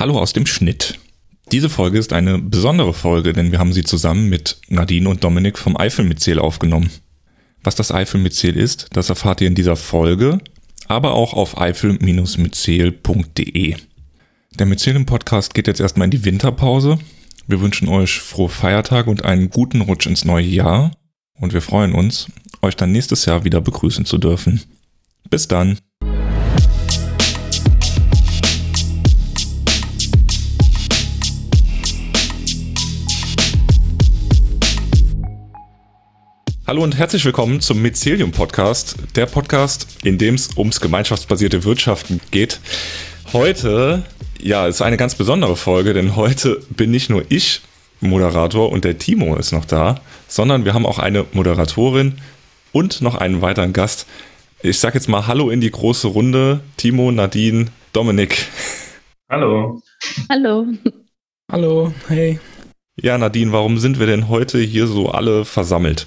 Hallo 0.00 0.18
aus 0.18 0.32
dem 0.32 0.46
Schnitt. 0.46 0.98
Diese 1.52 1.68
Folge 1.68 1.98
ist 1.98 2.14
eine 2.14 2.38
besondere 2.38 2.94
Folge, 2.94 3.34
denn 3.34 3.52
wir 3.52 3.58
haben 3.58 3.74
sie 3.74 3.84
zusammen 3.84 4.30
mit 4.30 4.56
Nadine 4.68 5.10
und 5.10 5.22
Dominik 5.22 5.58
vom 5.58 5.76
Eifelmyzel 5.76 6.38
aufgenommen. 6.38 6.88
Was 7.62 7.74
das 7.74 7.92
Eifelmyzel 7.92 8.56
ist, 8.56 8.86
das 8.94 9.10
erfahrt 9.10 9.42
ihr 9.42 9.48
in 9.48 9.54
dieser 9.54 9.76
Folge, 9.76 10.38
aber 10.88 11.12
auch 11.12 11.34
auf 11.34 11.60
eifel-myzel.de. 11.60 13.76
Der 14.58 14.66
Mycelium-Podcast 14.66 15.52
geht 15.52 15.66
jetzt 15.66 15.80
erstmal 15.80 16.06
in 16.06 16.12
die 16.12 16.24
Winterpause. 16.24 16.98
Wir 17.46 17.60
wünschen 17.60 17.88
euch 17.88 18.20
frohe 18.20 18.48
Feiertage 18.48 19.10
und 19.10 19.26
einen 19.26 19.50
guten 19.50 19.82
Rutsch 19.82 20.06
ins 20.06 20.24
neue 20.24 20.46
Jahr. 20.46 20.92
Und 21.34 21.52
wir 21.52 21.60
freuen 21.60 21.92
uns, 21.92 22.28
euch 22.62 22.74
dann 22.74 22.92
nächstes 22.92 23.26
Jahr 23.26 23.44
wieder 23.44 23.60
begrüßen 23.60 24.06
zu 24.06 24.16
dürfen. 24.16 24.62
Bis 25.28 25.46
dann. 25.46 25.76
Hallo 36.70 36.84
und 36.84 36.96
herzlich 36.96 37.24
willkommen 37.24 37.60
zum 37.60 37.82
Mycelium 37.82 38.30
Podcast, 38.30 38.94
der 39.16 39.26
Podcast, 39.26 40.04
in 40.04 40.18
dem 40.18 40.36
es 40.36 40.56
ums 40.56 40.80
gemeinschaftsbasierte 40.80 41.64
Wirtschaften 41.64 42.20
geht. 42.30 42.60
Heute, 43.32 44.04
ja, 44.40 44.68
ist 44.68 44.80
eine 44.80 44.96
ganz 44.96 45.16
besondere 45.16 45.56
Folge, 45.56 45.94
denn 45.94 46.14
heute 46.14 46.62
bin 46.70 46.92
nicht 46.92 47.10
nur 47.10 47.24
ich 47.28 47.62
Moderator 48.00 48.70
und 48.70 48.84
der 48.84 48.98
Timo 48.98 49.34
ist 49.34 49.50
noch 49.50 49.64
da, 49.64 50.00
sondern 50.28 50.64
wir 50.64 50.72
haben 50.72 50.86
auch 50.86 51.00
eine 51.00 51.26
Moderatorin 51.32 52.20
und 52.70 53.02
noch 53.02 53.16
einen 53.16 53.42
weiteren 53.42 53.72
Gast. 53.72 54.06
Ich 54.62 54.78
sag 54.78 54.94
jetzt 54.94 55.08
mal 55.08 55.26
Hallo 55.26 55.50
in 55.50 55.60
die 55.60 55.72
große 55.72 56.06
Runde. 56.06 56.60
Timo, 56.76 57.10
Nadine, 57.10 57.66
Dominik. 57.92 58.46
Hallo. 59.28 59.82
Hallo. 60.30 60.68
Hallo, 61.50 61.92
hey. 62.06 62.38
Ja, 62.94 63.18
Nadine, 63.18 63.50
warum 63.50 63.78
sind 63.78 63.98
wir 63.98 64.06
denn 64.06 64.28
heute 64.28 64.60
hier 64.60 64.86
so 64.86 65.08
alle 65.08 65.44
versammelt? 65.44 66.06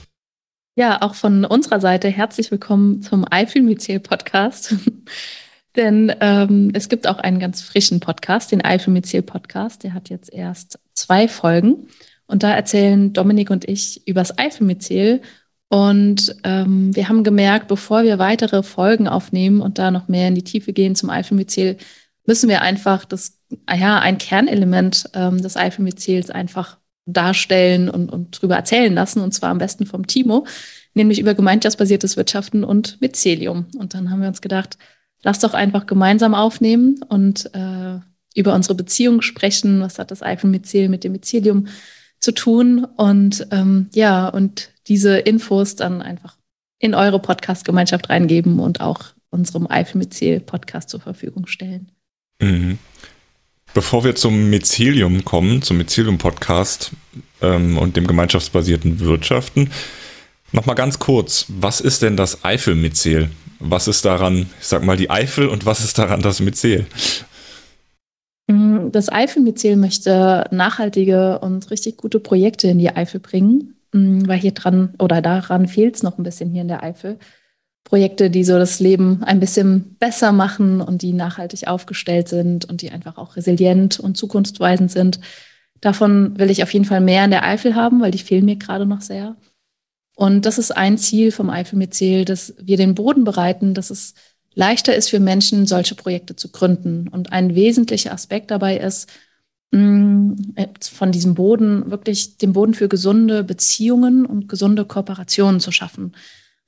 Ja, 0.76 1.04
auch 1.04 1.14
von 1.14 1.46
unserer 1.46 1.80
Seite 1.80 2.08
herzlich 2.10 2.50
willkommen 2.50 3.04
zum 3.04 3.26
Eifel-Myzel-Podcast. 3.30 4.74
Denn 5.76 6.12
ähm, 6.20 6.72
es 6.74 6.90
gibt 6.90 7.08
auch 7.08 7.20
einen 7.20 7.38
ganz 7.38 7.62
frischen 7.62 8.00
Podcast, 8.00 8.52
den 8.52 8.66
Eifel-Myzel-Podcast. 8.66 9.84
Der 9.84 9.94
hat 9.94 10.10
jetzt 10.10 10.34
erst 10.34 10.80
zwei 10.96 11.28
Folgen. 11.28 11.90
Und 12.26 12.42
da 12.42 12.52
erzählen 12.56 13.14
Dominik 13.14 13.52
und 13.52 13.70
ich 13.70 14.08
übers 14.08 14.36
Eifel-Myzel. 14.36 15.22
Und 15.70 16.36
ähm, 16.44 16.96
wir 16.96 17.08
haben 17.08 17.24
gemerkt, 17.24 17.68
bevor 17.68 18.02
wir 18.02 18.18
weitere 18.18 18.64
Folgen 18.64 19.08
aufnehmen 19.08 19.62
und 19.62 19.78
da 19.78 19.92
noch 19.92 20.08
mehr 20.08 20.28
in 20.28 20.36
die 20.36 20.44
Tiefe 20.44 20.74
gehen 20.74 20.96
zum 20.96 21.12
Eifel-Myzel, 21.12 21.78
müssen 22.26 22.50
wir 22.50 22.64
einfach 22.64 23.06
das, 23.06 23.40
ja, 23.72 24.00
ein 24.00 24.18
Kernelement 24.18 25.08
ähm, 25.14 25.40
des 25.40 25.56
Eifel-Myzels 25.56 26.32
einfach 26.32 26.80
darstellen 27.06 27.90
und, 27.90 28.12
und 28.12 28.42
drüber 28.42 28.56
erzählen 28.56 28.94
lassen, 28.94 29.22
und 29.22 29.34
zwar 29.34 29.50
am 29.50 29.58
besten 29.58 29.86
vom 29.86 30.08
Timo, 30.08 30.46
nämlich 30.94 31.20
über 31.20 31.34
gemeinschaftsbasiertes 31.34 32.18
Wirtschaften 32.18 32.64
und 32.64 33.00
Mycelium. 33.02 33.68
Und 33.78 33.94
dann 33.94 34.10
haben 34.10 34.22
wir 34.22 34.28
uns 34.28 34.42
gedacht, 34.42 34.78
lass 35.22 35.40
doch 35.40 35.54
einfach 35.54 35.86
gemeinsam 35.86 36.34
aufnehmen 36.34 37.02
und 37.10 37.54
äh, 37.54 38.00
über 38.36 38.54
unsere 38.54 38.76
Beziehung 38.76 39.22
sprechen. 39.22 39.82
Was 39.82 40.00
hat 40.00 40.12
das 40.12 40.24
Eifel-Mycel 40.24 40.90
mit 40.90 41.04
dem 41.04 41.14
Mycelium 41.14 41.68
zu 42.20 42.32
tun? 42.32 42.86
Und 42.86 43.48
ähm, 43.52 43.90
ja, 43.94 44.28
und 44.30 44.70
diese 44.88 45.18
Infos 45.18 45.76
dann 45.76 46.02
einfach 46.02 46.38
in 46.80 46.94
eure 46.94 47.20
Podcast-Gemeinschaft 47.20 48.10
reingeben 48.10 48.60
und 48.60 48.82
auch 48.82 49.14
unserem 49.30 49.68
Eifel-Mycel-Podcast 49.70 50.90
zur 50.90 51.00
Verfügung 51.00 51.48
stellen. 51.48 51.92
Mhm. 52.42 52.78
Bevor 53.74 54.04
wir 54.04 54.14
zum 54.14 54.52
Mycelium 54.52 55.26
kommen, 55.26 55.64
zum 55.64 55.78
Mycelium-Podcast 55.78 56.92
ähm, 57.42 57.80
und 57.80 57.98
dem 57.98 58.06
gemeinschaftsbasierten 58.06 59.00
Wirtschaften, 59.00 59.72
nochmal 60.52 60.76
ganz 60.76 61.00
kurz, 61.00 61.48
was 61.48 61.82
ist 61.82 62.04
denn 62.04 62.16
das 62.16 62.46
Eifel-Mycel? 62.46 63.32
Was 63.60 63.88
ist 63.88 64.06
daran, 64.06 64.48
ich 64.60 64.68
sag 64.68 64.84
mal, 64.84 64.96
die 64.96 65.10
Eifel 65.10 65.48
und 65.48 65.66
was 65.66 65.84
ist 65.84 65.98
daran 65.98 66.22
das 66.22 66.40
Mycel? 66.40 66.86
Mm, 68.46 68.92
das 68.92 69.12
Eifel-Mycel 69.12 69.76
möchte 69.76 70.46
nachhaltige 70.52 71.40
und 71.40 71.72
richtig 71.72 71.98
gute 71.98 72.20
Projekte 72.20 72.68
in 72.68 72.78
die 72.78 72.96
Eifel 72.96 73.20
bringen, 73.20 73.76
mm, 73.92 74.28
weil 74.28 74.38
hier 74.38 74.52
dran 74.52 74.94
oder 75.00 75.24
daran 75.24 75.68
fehlt 75.68 75.96
es 75.96 76.04
noch 76.04 76.20
ein 76.20 76.24
bisschen 76.24 76.52
hier 76.52 76.62
in 76.62 76.68
der 76.68 76.84
Eifel. 76.84 77.18
Projekte, 77.84 78.30
die 78.30 78.44
so 78.44 78.58
das 78.58 78.80
Leben 78.80 79.24
ein 79.24 79.40
bisschen 79.40 79.96
besser 80.00 80.32
machen 80.32 80.82
und 80.82 81.02
die 81.02 81.14
nachhaltig 81.14 81.68
aufgestellt 81.68 82.30
sind 82.30 82.66
und 82.66 82.82
die 82.82 82.92
einfach 82.92 83.18
auch 83.18 83.36
resilient 83.36 84.00
und 84.00 84.18
zukunftsweisend 84.18 84.92
sind. 84.92 85.20
Davon 85.82 86.40
will 86.40 86.50
ich 86.50 86.64
auf 86.64 86.74
jeden 86.74 86.86
Fall 86.86 87.02
mehr 87.02 87.26
in 87.26 87.32
der 87.32 87.44
Eifel 87.44 87.76
haben, 87.76 88.02
weil 88.02 88.12
die 88.12 88.20
fehlen 88.20 88.46
mir 88.46 88.56
gerade 88.56 88.86
noch 88.86 89.02
sehr. 89.02 89.36
Und 90.16 90.46
das 90.46 90.58
ist 90.58 90.72
ein 90.72 90.98
Ziel 90.98 91.32
vom 91.32 91.50
Eifelmyzel, 91.50 92.24
dass 92.24 92.54
wir 92.62 92.78
den 92.78 92.96
Boden 92.96 93.24
bereiten, 93.24 93.74
dass 93.74 93.90
es 93.90 94.14
leichter 94.54 94.96
ist 94.96 95.10
für 95.10 95.20
Menschen, 95.20 95.66
solche 95.66 95.96
Projekte 95.96 96.36
zu 96.36 96.52
gründen. 96.52 97.08
Und 97.08 97.32
ein 97.34 97.56
wesentlicher 97.56 98.14
Aspekt 98.14 98.52
dabei 98.52 98.78
ist, 98.78 99.10
mm, 99.72 100.34
von 100.80 101.12
diesem 101.12 101.34
Boden 101.34 101.90
wirklich 101.90 102.38
den 102.38 102.54
Boden 102.54 102.76
für 102.76 102.88
gesunde 102.88 103.44
Beziehungen 103.44 104.26
und 104.26 104.48
gesunde 104.48 104.86
Kooperationen 104.86 105.60
zu 105.60 105.72
schaffen. 105.72 106.14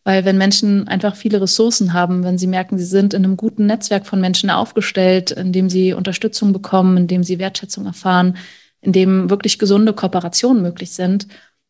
Weil 0.05 0.23
wenn 0.23 0.37
Menschen 0.37 0.87
einfach 0.87 1.15
viele 1.15 1.41
Ressourcen 1.41 1.93
haben, 1.93 2.23
wenn 2.23 2.37
sie 2.37 2.45
merken, 2.45 2.77
sie 2.77 2.85
sind 2.85 3.15
in 3.15 3.25
einem 3.25 3.37
guten 3.37 3.65
Netzwerk 3.65 4.05
von 4.05 4.21
Menschen 4.21 4.51
aufgestellt, 4.51 5.31
in 5.31 5.51
dem 5.51 5.67
sie 5.67 5.93
Unterstützung 5.93 6.53
bekommen, 6.53 6.95
in 6.95 7.07
dem 7.07 7.23
sie 7.23 7.39
Wertschätzung 7.39 7.87
erfahren, 7.87 8.37
in 8.81 8.93
dem 8.93 9.31
wirklich 9.31 9.57
gesunde 9.57 9.93
Kooperationen 9.93 10.61
möglich 10.61 10.91
sind, 10.91 11.27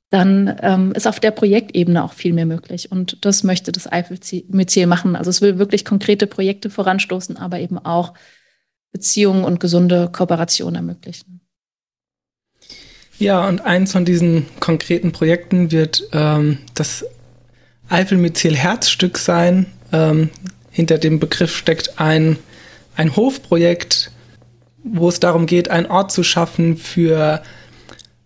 dann 0.10 0.54
ähm, 0.62 0.92
ist 0.92 1.08
auf 1.08 1.22
der 1.22 1.32
Projektebene 1.32 2.04
auch 2.04 2.12
viel 2.12 2.34
mehr 2.34 2.46
möglich. 2.46 2.92
Und 2.92 3.26
das 3.26 3.44
möchte 3.44 3.72
das 3.72 3.90
Eifel-Myzel 3.90 4.86
machen. 4.86 5.16
Also 5.16 5.30
es 5.30 5.42
will 5.42 5.58
wirklich 5.58 5.86
konkrete 5.86 6.28
Projekte 6.28 6.70
voranstoßen, 6.70 7.38
aber 7.38 7.60
eben 7.62 7.80
auch 7.80 8.14
Beziehungen 8.92 9.46
und 9.46 9.62
gesunde 9.62 10.10
Kooperationen 10.12 10.76
ermöglichen. 10.76 11.40
Ja, 13.18 13.48
und 13.48 13.62
eins 13.62 13.94
von 13.94 14.04
diesen 14.04 14.46
konkreten 14.60 15.14
Projekten 15.14 15.72
wird 15.72 16.04
ähm, 16.12 16.58
das 16.74 17.06
Eifel-Myzel 17.90 18.56
Herzstück 18.56 19.18
sein. 19.18 19.68
Ähm, 19.92 20.30
hinter 20.72 20.98
dem 20.98 21.20
Begriff 21.20 21.56
steckt 21.56 22.00
ein, 22.00 22.38
ein 22.96 23.16
Hofprojekt, 23.16 24.12
wo 24.84 25.10
es 25.10 25.20
darum 25.20 25.46
geht, 25.46 25.70
einen 25.70 25.86
Ort 25.86 26.12
zu 26.12 26.24
schaffen 26.24 26.78
für 26.78 27.42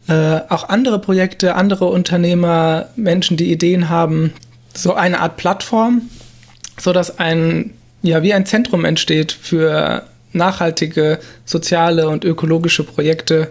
äh, 0.07 0.41
auch 0.49 0.67
andere 0.69 0.99
Projekte, 0.99 1.55
andere 1.55 1.85
Unternehmer, 1.85 2.89
Menschen, 2.95 3.37
die 3.37 3.51
Ideen 3.51 3.89
haben, 3.89 4.33
so 4.73 4.93
eine 4.93 5.19
Art 5.19 5.37
Plattform, 5.37 6.09
so 6.79 6.93
dass 6.93 7.19
ein, 7.19 7.73
ja, 8.01 8.23
wie 8.23 8.33
ein 8.33 8.45
Zentrum 8.45 8.85
entsteht 8.85 9.31
für 9.31 10.07
nachhaltige, 10.33 11.19
soziale 11.45 12.09
und 12.09 12.23
ökologische 12.23 12.83
Projekte. 12.83 13.49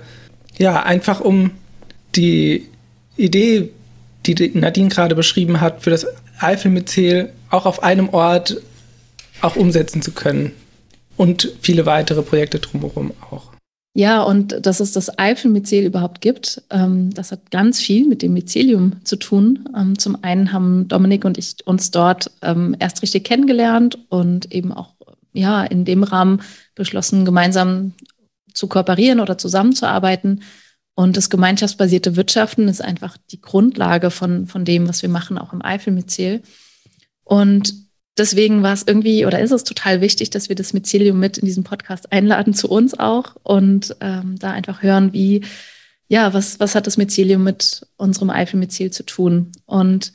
Ja, 0.59 0.83
einfach 0.83 1.21
um 1.21 1.53
die 2.17 2.67
Idee, 3.17 3.71
die 4.34 4.50
Nadine 4.55 4.89
gerade 4.89 5.15
beschrieben 5.15 5.61
hat, 5.61 5.83
für 5.83 5.91
das 5.91 6.06
Eifelmyzel 6.39 7.31
auch 7.50 7.66
auf 7.66 7.83
einem 7.83 8.09
Ort 8.11 8.61
auch 9.41 9.56
umsetzen 9.56 10.03
zu 10.03 10.12
können. 10.12 10.53
Und 11.16 11.53
viele 11.61 11.87
weitere 11.87 12.22
Projekte 12.22 12.61
drumherum 12.61 13.12
auch. 13.31 13.53
Ja, 13.94 14.22
und 14.22 14.65
dass 14.65 14.78
es 14.78 14.93
das 14.93 15.19
Eifelmyzel 15.19 15.84
überhaupt 15.84 16.21
gibt, 16.21 16.62
ähm, 16.71 17.12
das 17.12 17.33
hat 17.33 17.50
ganz 17.50 17.81
viel 17.81 18.06
mit 18.06 18.22
dem 18.22 18.33
Mycelium 18.34 19.05
zu 19.05 19.17
tun. 19.17 19.69
Ähm, 19.77 19.99
zum 19.99 20.22
einen 20.22 20.53
haben 20.53 20.87
Dominik 20.87 21.25
und 21.25 21.37
ich 21.37 21.56
uns 21.65 21.91
dort 21.91 22.31
ähm, 22.43 22.77
erst 22.78 23.03
richtig 23.03 23.25
kennengelernt 23.25 23.99
und 24.09 24.53
eben 24.55 24.72
auch 24.72 24.94
ja 25.33 25.65
in 25.65 25.84
dem 25.84 26.05
Rahmen 26.05 26.43
beschlossen, 26.77 27.25
gemeinsam 27.25 27.94
zu 28.55 28.69
kooperieren 28.69 29.19
oder 29.19 29.37
zusammenzuarbeiten. 29.37 30.43
Und 30.99 31.17
das 31.17 31.31
gemeinschaftsbasierte 31.31 32.17
Wirtschaften 32.17 32.67
ist 32.67 32.83
einfach 32.83 33.17
die 33.31 33.41
Grundlage 33.41 34.11
von, 34.11 34.49
von 34.49 34.65
dem, 34.65 34.89
was 34.89 35.00
wir 35.00 35.09
machen, 35.09 35.39
auch 35.39 35.53
im 35.53 35.65
Eifel-Myzel. 35.65 36.43
Und 37.23 37.73
deswegen 38.17 38.65
war 38.65 38.73
es 38.73 38.83
irgendwie 38.85 39.25
oder 39.25 39.39
ist 39.39 39.53
es 39.53 39.62
total 39.62 40.00
wichtig, 40.00 40.31
dass 40.31 40.49
wir 40.49 40.56
das 40.56 40.73
Mycelium 40.73 41.21
mit 41.21 41.39
in 41.39 41.45
diesen 41.45 41.62
Podcast 41.62 42.11
einladen, 42.11 42.53
zu 42.53 42.69
uns 42.69 42.99
auch 42.99 43.37
und 43.45 43.95
ähm, 44.00 44.41
da 44.41 44.50
einfach 44.50 44.83
hören, 44.83 45.12
wie, 45.12 45.43
ja, 46.09 46.35
was, 46.35 46.59
was 46.59 46.75
hat 46.75 46.89
das 46.89 46.97
Mycelium 46.97 47.44
mit 47.44 47.87
unserem 47.97 48.31
Eifel-Myzel 48.31 48.91
zu 48.91 49.05
tun? 49.05 49.53
Und 49.67 50.12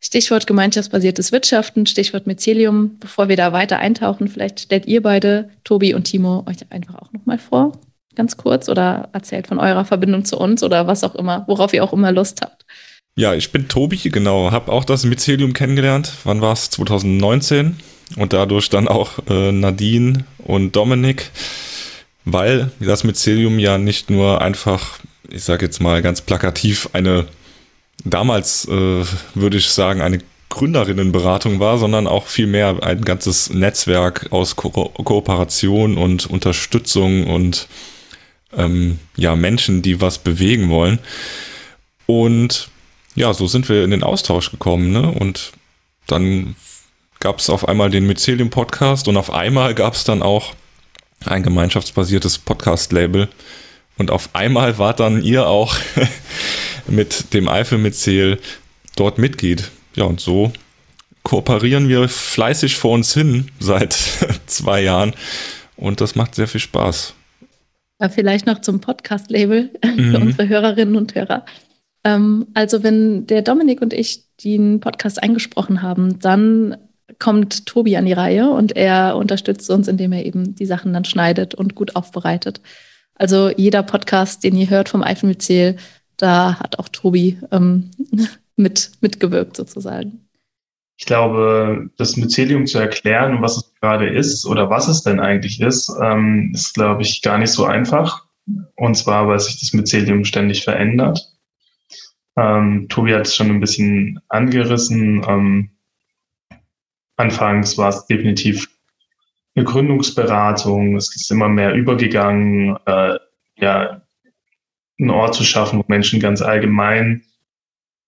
Stichwort 0.00 0.48
gemeinschaftsbasiertes 0.48 1.30
Wirtschaften, 1.30 1.86
Stichwort 1.86 2.26
Mycelium. 2.26 2.98
Bevor 2.98 3.28
wir 3.28 3.36
da 3.36 3.52
weiter 3.52 3.78
eintauchen, 3.78 4.26
vielleicht 4.26 4.58
stellt 4.58 4.86
ihr 4.86 5.00
beide, 5.00 5.50
Tobi 5.62 5.94
und 5.94 6.04
Timo, 6.10 6.44
euch 6.48 6.56
einfach 6.72 6.96
auch 6.96 7.12
nochmal 7.12 7.38
vor 7.38 7.80
ganz 8.18 8.36
kurz 8.36 8.68
oder 8.68 9.08
erzählt 9.14 9.46
von 9.46 9.58
eurer 9.58 9.86
Verbindung 9.86 10.26
zu 10.26 10.36
uns 10.36 10.62
oder 10.62 10.86
was 10.86 11.04
auch 11.04 11.14
immer, 11.14 11.44
worauf 11.46 11.72
ihr 11.72 11.82
auch 11.82 11.94
immer 11.94 12.12
Lust 12.12 12.42
habt. 12.42 12.66
Ja, 13.16 13.32
ich 13.32 13.50
bin 13.50 13.68
Tobi, 13.68 13.96
genau, 14.10 14.52
habe 14.52 14.70
auch 14.70 14.84
das 14.84 15.04
Mycelium 15.04 15.54
kennengelernt. 15.54 16.12
Wann 16.24 16.42
war 16.42 16.52
es? 16.52 16.68
2019 16.70 17.78
und 18.16 18.32
dadurch 18.32 18.68
dann 18.68 18.86
auch 18.88 19.18
äh, 19.30 19.52
Nadine 19.52 20.24
und 20.38 20.76
Dominik. 20.76 21.30
weil 22.24 22.70
das 22.80 23.04
Mycelium 23.04 23.58
ja 23.58 23.78
nicht 23.78 24.10
nur 24.10 24.42
einfach, 24.42 24.98
ich 25.30 25.44
sage 25.44 25.64
jetzt 25.64 25.80
mal 25.80 26.02
ganz 26.02 26.20
plakativ, 26.20 26.90
eine 26.92 27.26
damals 28.04 28.66
äh, 28.68 29.04
würde 29.34 29.56
ich 29.56 29.70
sagen 29.70 30.00
eine 30.02 30.20
Gründerinnenberatung 30.50 31.60
war, 31.60 31.78
sondern 31.78 32.06
auch 32.06 32.26
vielmehr 32.26 32.82
ein 32.82 33.02
ganzes 33.02 33.50
Netzwerk 33.50 34.28
aus 34.30 34.56
Ko 34.56 34.70
Kooperation 34.70 35.98
und 35.98 36.26
Unterstützung 36.26 37.26
und 37.26 37.68
ähm, 38.56 38.98
ja 39.16 39.36
Menschen, 39.36 39.82
die 39.82 40.00
was 40.00 40.18
bewegen 40.18 40.68
wollen. 40.70 40.98
Und 42.06 42.70
ja, 43.14 43.34
so 43.34 43.46
sind 43.46 43.68
wir 43.68 43.84
in 43.84 43.90
den 43.90 44.02
Austausch 44.02 44.50
gekommen, 44.50 44.92
ne? 44.92 45.10
Und 45.10 45.52
dann 46.06 46.56
gab 47.20 47.38
es 47.38 47.50
auf 47.50 47.68
einmal 47.68 47.90
den 47.90 48.06
Mycelium-Podcast 48.06 49.08
und 49.08 49.16
auf 49.16 49.32
einmal 49.32 49.74
gab 49.74 49.94
es 49.94 50.04
dann 50.04 50.22
auch 50.22 50.54
ein 51.24 51.42
gemeinschaftsbasiertes 51.42 52.38
Podcast-Label. 52.38 53.28
Und 53.98 54.10
auf 54.10 54.30
einmal 54.34 54.78
war 54.78 54.94
dann 54.94 55.22
ihr 55.22 55.48
auch 55.48 55.76
mit 56.86 57.34
dem 57.34 57.48
Eifel-Mycel 57.48 58.38
dort 58.94 59.18
Mitglied. 59.18 59.70
Ja, 59.96 60.04
und 60.04 60.20
so 60.20 60.52
kooperieren 61.24 61.88
wir 61.88 62.08
fleißig 62.08 62.76
vor 62.76 62.92
uns 62.92 63.12
hin 63.12 63.50
seit 63.58 63.92
zwei 64.46 64.82
Jahren. 64.82 65.14
Und 65.76 66.00
das 66.00 66.14
macht 66.14 66.34
sehr 66.34 66.48
viel 66.48 66.60
Spaß. 66.60 67.14
Vielleicht 68.10 68.46
noch 68.46 68.60
zum 68.60 68.80
Podcast-Label 68.80 69.70
mhm. 69.84 70.12
für 70.12 70.18
unsere 70.18 70.48
Hörerinnen 70.48 70.96
und 70.96 71.14
Hörer. 71.14 71.44
Ähm, 72.04 72.46
also, 72.54 72.82
wenn 72.82 73.26
der 73.26 73.42
Dominik 73.42 73.82
und 73.82 73.92
ich 73.92 74.24
den 74.44 74.80
Podcast 74.80 75.22
eingesprochen 75.22 75.82
haben, 75.82 76.20
dann 76.20 76.76
kommt 77.18 77.66
Tobi 77.66 77.96
an 77.96 78.06
die 78.06 78.12
Reihe 78.12 78.50
und 78.50 78.76
er 78.76 79.16
unterstützt 79.16 79.68
uns, 79.70 79.88
indem 79.88 80.12
er 80.12 80.24
eben 80.24 80.54
die 80.54 80.66
Sachen 80.66 80.92
dann 80.92 81.04
schneidet 81.04 81.54
und 81.54 81.74
gut 81.74 81.96
aufbereitet. 81.96 82.60
Also 83.14 83.50
jeder 83.50 83.82
Podcast, 83.82 84.44
den 84.44 84.56
ihr 84.56 84.70
hört 84.70 84.88
vom 84.88 85.02
Eifenmyzel, 85.02 85.76
da 86.16 86.60
hat 86.60 86.78
auch 86.78 86.88
Tobi 86.88 87.38
ähm, 87.50 87.90
mit, 88.56 88.92
mitgewirkt 89.00 89.56
sozusagen. 89.56 90.27
Ich 90.98 91.06
glaube, 91.06 91.90
das 91.96 92.16
Mycelium 92.16 92.66
zu 92.66 92.78
erklären, 92.80 93.40
was 93.40 93.56
es 93.56 93.72
gerade 93.80 94.08
ist 94.08 94.44
oder 94.44 94.68
was 94.68 94.88
es 94.88 95.04
denn 95.04 95.20
eigentlich 95.20 95.60
ist, 95.60 95.90
ähm, 96.02 96.50
ist, 96.52 96.74
glaube 96.74 97.02
ich, 97.02 97.22
gar 97.22 97.38
nicht 97.38 97.52
so 97.52 97.64
einfach. 97.64 98.24
Und 98.74 98.96
zwar, 98.96 99.28
weil 99.28 99.38
sich 99.38 99.60
das 99.60 99.72
Mycelium 99.72 100.24
ständig 100.24 100.64
verändert. 100.64 101.20
Ähm, 102.36 102.88
Tobi 102.88 103.14
hat 103.14 103.26
es 103.26 103.36
schon 103.36 103.48
ein 103.48 103.60
bisschen 103.60 104.20
angerissen. 104.28 105.24
Ähm, 105.28 105.70
anfangs 107.16 107.78
war 107.78 107.90
es 107.90 108.06
definitiv 108.06 108.68
eine 109.54 109.64
Gründungsberatung. 109.64 110.96
Es 110.96 111.14
ist 111.14 111.30
immer 111.30 111.48
mehr 111.48 111.74
übergegangen, 111.74 112.76
äh, 112.86 113.18
ja, 113.56 114.02
einen 114.98 115.10
Ort 115.10 115.36
zu 115.36 115.44
schaffen, 115.44 115.78
wo 115.78 115.84
Menschen 115.86 116.18
ganz 116.18 116.42
allgemein 116.42 117.22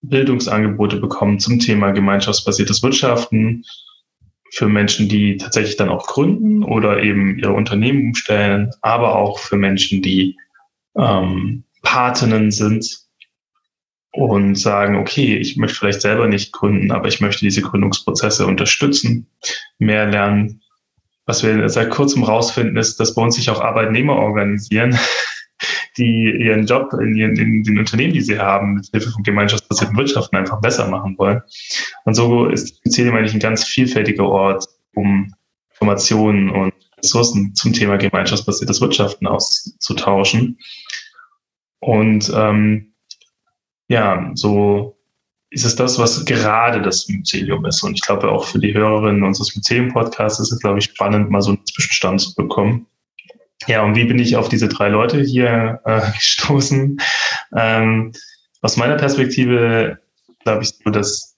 Bildungsangebote 0.02 0.98
bekommen 0.98 1.38
zum 1.38 1.58
Thema 1.58 1.90
gemeinschaftsbasiertes 1.90 2.82
Wirtschaften 2.82 3.64
für 4.52 4.68
Menschen, 4.68 5.08
die 5.08 5.36
tatsächlich 5.36 5.76
dann 5.76 5.88
auch 5.88 6.06
gründen 6.06 6.64
oder 6.64 7.02
eben 7.02 7.38
ihre 7.38 7.52
Unternehmen 7.52 8.08
umstellen, 8.08 8.70
aber 8.80 9.16
auch 9.16 9.38
für 9.38 9.56
Menschen, 9.56 10.02
die 10.02 10.36
ähm, 10.96 11.64
Patinnen 11.82 12.50
sind 12.50 13.00
und 14.12 14.56
sagen, 14.56 14.96
okay, 14.96 15.36
ich 15.36 15.56
möchte 15.56 15.76
vielleicht 15.76 16.00
selber 16.00 16.26
nicht 16.26 16.52
gründen, 16.52 16.90
aber 16.90 17.06
ich 17.08 17.20
möchte 17.20 17.44
diese 17.44 17.62
Gründungsprozesse 17.62 18.46
unterstützen, 18.46 19.28
mehr 19.78 20.06
lernen. 20.06 20.62
Was 21.26 21.44
wir 21.44 21.68
seit 21.68 21.90
kurzem 21.90 22.24
rausfinden, 22.24 22.76
ist, 22.76 22.98
dass 22.98 23.14
bei 23.14 23.22
uns 23.22 23.36
sich 23.36 23.50
auch 23.50 23.60
Arbeitnehmer 23.60 24.16
organisieren, 24.16 24.98
die 26.00 26.30
ihren 26.38 26.66
Job 26.66 26.92
in, 26.94 27.14
ihren, 27.14 27.36
in 27.36 27.62
den 27.62 27.78
Unternehmen, 27.78 28.12
die 28.12 28.20
sie 28.20 28.38
haben, 28.38 28.74
mit 28.74 28.86
Hilfe 28.86 29.10
von 29.10 29.22
gemeinschaftsbasierten 29.22 29.96
Wirtschaften 29.96 30.36
einfach 30.36 30.60
besser 30.60 30.88
machen 30.88 31.16
wollen. 31.18 31.42
Und 32.04 32.14
so 32.14 32.46
ist 32.46 32.80
Ethereum 32.84 33.16
eigentlich 33.16 33.34
ein 33.34 33.40
ganz 33.40 33.64
vielfältiger 33.64 34.26
Ort, 34.26 34.66
um 34.94 35.32
Informationen 35.70 36.50
und 36.50 36.72
Ressourcen 36.98 37.54
zum 37.54 37.72
Thema 37.72 37.96
gemeinschaftsbasiertes 37.96 38.80
Wirtschaften 38.80 39.26
auszutauschen. 39.26 40.58
Und 41.78 42.30
ähm, 42.34 42.94
ja, 43.88 44.30
so 44.34 44.96
ist 45.50 45.64
es 45.64 45.74
das, 45.74 45.98
was 45.98 46.24
gerade 46.24 46.80
das 46.80 47.08
Mycelium 47.08 47.64
ist. 47.66 47.82
Und 47.82 47.94
ich 47.94 48.02
glaube 48.02 48.30
auch 48.30 48.44
für 48.44 48.58
die 48.58 48.72
Hörerinnen 48.72 49.24
unseres 49.24 49.54
Mycelium-Podcasts 49.56 50.40
ist 50.40 50.52
es, 50.52 50.60
glaube 50.60 50.78
ich, 50.78 50.84
spannend, 50.84 51.30
mal 51.30 51.42
so 51.42 51.50
einen 51.50 51.66
Zwischenstand 51.66 52.20
zu 52.20 52.34
bekommen. 52.34 52.86
Ja, 53.66 53.82
und 53.82 53.94
wie 53.94 54.04
bin 54.04 54.18
ich 54.18 54.36
auf 54.36 54.48
diese 54.48 54.68
drei 54.68 54.88
Leute 54.88 55.20
hier 55.20 55.80
äh, 55.84 56.00
gestoßen? 56.14 57.00
Ähm, 57.56 58.12
aus 58.62 58.76
meiner 58.76 58.96
Perspektive 58.96 59.98
glaube 60.40 60.62
ich 60.62 60.70
so, 60.70 60.90
dass, 60.90 61.36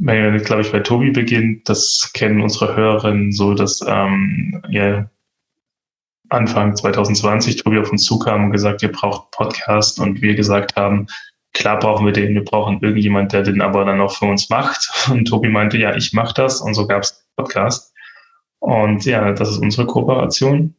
glaube 0.00 0.62
ich 0.62 0.72
bei 0.72 0.80
Tobi 0.80 1.10
beginnt, 1.10 1.68
das 1.68 2.10
kennen 2.14 2.40
unsere 2.40 2.76
Hörerinnen 2.76 3.32
so, 3.32 3.54
dass 3.54 3.80
ähm, 3.86 4.62
ja, 4.68 5.08
Anfang 6.30 6.74
2020 6.74 7.62
Tobi 7.62 7.78
auf 7.78 7.90
uns 7.90 8.04
zukam 8.04 8.44
und 8.44 8.50
gesagt, 8.50 8.82
ihr 8.82 8.92
braucht 8.92 9.30
Podcast 9.32 10.00
und 10.00 10.22
wir 10.22 10.34
gesagt 10.34 10.76
haben, 10.76 11.06
klar 11.52 11.78
brauchen 11.78 12.06
wir 12.06 12.12
den, 12.12 12.34
wir 12.34 12.44
brauchen 12.44 12.80
irgendjemand, 12.80 13.32
der 13.32 13.42
den 13.42 13.60
aber 13.60 13.84
dann 13.84 14.00
auch 14.00 14.16
für 14.16 14.26
uns 14.26 14.50
macht. 14.50 14.90
Und 15.10 15.26
Tobi 15.26 15.48
meinte, 15.48 15.78
ja, 15.78 15.94
ich 15.94 16.12
mache 16.12 16.34
das 16.34 16.60
und 16.60 16.74
so 16.74 16.86
gab 16.86 17.02
es 17.02 17.24
Podcast. 17.36 17.92
Und 18.58 19.04
ja, 19.04 19.32
das 19.32 19.50
ist 19.50 19.58
unsere 19.58 19.86
Kooperation. 19.86 20.74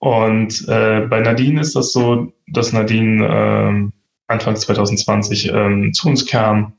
Und 0.00 0.66
äh, 0.66 1.06
bei 1.08 1.20
Nadine 1.20 1.60
ist 1.60 1.76
das 1.76 1.92
so, 1.92 2.32
dass 2.48 2.72
Nadine 2.72 3.22
äh, 3.26 4.32
Anfang 4.32 4.56
2020 4.56 5.52
ähm, 5.52 5.92
zu 5.92 6.08
uns 6.08 6.26
kam. 6.26 6.72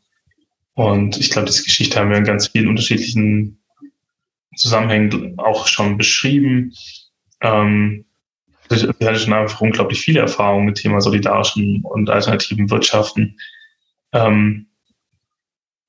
Und 0.73 1.17
ich 1.17 1.29
glaube, 1.29 1.45
diese 1.45 1.63
Geschichte 1.63 1.99
haben 1.99 2.09
wir 2.09 2.17
in 2.17 2.23
ganz 2.23 2.47
vielen 2.47 2.67
unterschiedlichen 2.67 3.59
Zusammenhängen 4.55 5.35
auch 5.37 5.67
schon 5.67 5.97
beschrieben. 5.97 6.73
Ähm, 7.41 8.05
ich 8.71 8.87
hatte 8.87 9.19
schon 9.19 9.33
einfach 9.33 9.61
unglaublich 9.61 10.01
viele 10.01 10.21
Erfahrungen 10.21 10.65
mit 10.65 10.77
Thema 10.77 10.99
solidarischen 10.99 11.81
und 11.83 12.09
alternativen 12.09 12.71
Wirtschaften. 12.71 13.37
Ähm, 14.13 14.65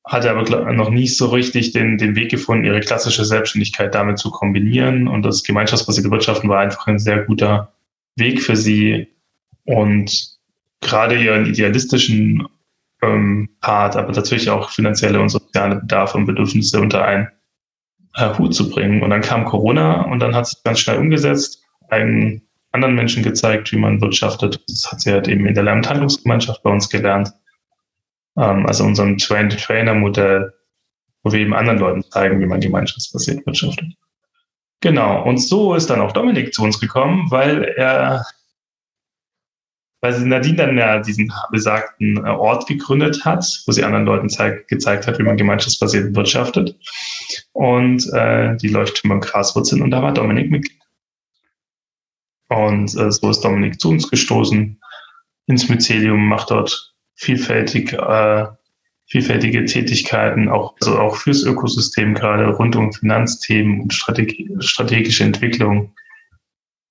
hatte 0.05 0.31
aber 0.31 0.73
noch 0.73 0.91
nicht 0.91 1.17
so 1.17 1.27
richtig 1.27 1.73
den, 1.73 1.97
den 1.97 2.17
Weg 2.17 2.31
gefunden, 2.31 2.65
ihre 2.65 2.81
klassische 2.81 3.25
Selbstständigkeit 3.25 3.95
damit 3.95 4.19
zu 4.19 4.31
kombinieren. 4.31 5.07
Und 5.07 5.23
das 5.23 5.45
gemeinschaftsbasierte 5.45 6.11
Wirtschaften 6.11 6.49
war 6.49 6.61
einfach 6.61 6.87
ein 6.87 6.99
sehr 6.99 7.25
guter 7.25 7.73
Weg 8.17 8.43
für 8.43 8.57
sie. 8.57 9.09
Und 9.65 10.39
gerade 10.81 11.23
ihren 11.23 11.47
idealistischen 11.47 12.49
ähm, 13.01 13.49
Part, 13.61 13.97
aber 13.97 14.13
natürlich 14.13 14.51
auch 14.51 14.71
finanzielle 14.71 15.21
und 15.21 15.29
soziale 15.29 15.77
Bedarfe 15.77 16.19
und 16.19 16.27
Bedürfnisse 16.27 16.81
unter 16.81 17.05
einen 17.05 17.29
äh, 18.15 18.37
Hut 18.39 18.55
zu 18.55 18.71
bringen. 18.71 19.03
Und 19.03 19.11
dann 19.11 19.21
kam 19.21 19.45
Corona 19.45 20.03
und 20.03 20.19
dann 20.19 20.35
hat 20.35 20.47
es 20.47 20.63
ganz 20.65 20.81
schnell 20.81 20.99
umgesetzt. 20.99 21.63
Ein 21.89 22.43
anderen 22.73 22.95
Menschen 22.95 23.23
gezeigt, 23.23 23.71
wie 23.71 23.77
man 23.77 24.01
wirtschaftet. 24.01 24.65
Das 24.67 24.91
hat 24.91 25.01
sie 25.01 25.13
halt 25.13 25.29
eben 25.29 25.47
in 25.47 25.55
der 25.55 25.65
Lernhandlungsgemeinschaft 25.65 26.63
bei 26.63 26.71
uns 26.71 26.89
gelernt. 26.89 27.33
Ähm, 28.37 28.67
also 28.67 28.85
unserem 28.85 29.19
Train-Trainer-Modell, 29.19 30.53
wo 31.23 31.33
wir 31.33 31.41
eben 31.41 31.55
anderen 31.55 31.79
Leuten 31.79 32.03
zeigen, 32.11 32.41
wie 32.41 32.47
man 32.47 32.61
gemeinschaftsbasiert 32.61 33.47
wirtschaftet. 33.47 33.93
Genau. 34.81 35.23
Und 35.23 35.39
so 35.39 35.75
ist 35.75 35.91
dann 35.91 36.01
auch 36.01 36.13
Dominik 36.13 36.53
zu 36.53 36.63
uns 36.63 36.81
gekommen, 36.81 37.31
weil 37.31 37.63
er, 37.77 38.25
weil 40.01 40.19
Nadine 40.21 40.57
dann 40.57 40.77
ja 40.77 40.99
diesen 40.99 41.33
besagten 41.53 42.17
äh, 42.17 42.31
Ort 42.31 42.67
gegründet 42.67 43.25
hat, 43.25 43.45
wo 43.67 43.73
sie 43.73 43.85
anderen 43.85 44.07
Leuten 44.07 44.29
zeig, 44.29 44.67
gezeigt 44.67 45.07
hat, 45.07 45.19
wie 45.21 45.23
man 45.23 45.37
gemeinschaftsbasiert 45.37 46.17
wirtschaftet. 46.17 46.77
Und 47.53 48.13
äh, 48.13 48.57
die 48.57 48.69
Leuchttürme 48.69 49.15
und 49.15 49.21
Graswurzeln. 49.21 49.83
Und 49.83 49.93
da 49.93 50.03
war 50.03 50.13
Dominik 50.13 50.51
Mitglied. 50.51 50.83
Und 52.49 52.95
äh, 52.97 53.11
so 53.13 53.31
ist 53.31 53.41
Dominik 53.41 53.81
zu 53.81 53.91
uns 53.91 54.11
gestoßen 54.11 54.81
ins 55.47 55.69
Mycelium, 55.69 56.27
macht 56.27 56.51
dort 56.51 56.92
vielfältig, 57.15 57.93
äh, 57.93 58.47
vielfältige 59.07 59.65
Tätigkeiten, 59.65 60.49
auch, 60.49 60.75
also 60.81 60.99
auch 60.99 61.17
fürs 61.17 61.43
Ökosystem, 61.43 62.15
gerade 62.15 62.49
rund 62.49 62.77
um 62.77 62.93
Finanzthemen 62.93 63.83
und 63.83 63.93
Strategie, 63.93 64.51
strategische 64.61 65.25
Entwicklung. 65.25 65.95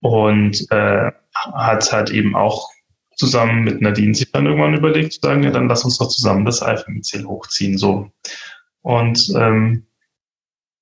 Und 0.01 0.65
äh, 0.71 1.11
hat 1.33 1.91
halt 1.91 2.09
eben 2.09 2.35
auch 2.35 2.69
zusammen 3.15 3.63
mit 3.63 3.81
Nadine 3.81 4.15
sich 4.15 4.31
dann 4.31 4.45
irgendwann 4.45 4.73
überlegt, 4.75 5.13
zu 5.13 5.19
sagen, 5.21 5.43
ja, 5.43 5.51
dann 5.51 5.67
lass 5.67 5.85
uns 5.85 5.97
doch 5.97 6.09
zusammen 6.09 6.45
das 6.45 6.61
Alpha-Myzel 6.61 7.25
hochziehen, 7.25 7.77
so. 7.77 8.11
Und 8.81 9.31
ähm, 9.35 9.85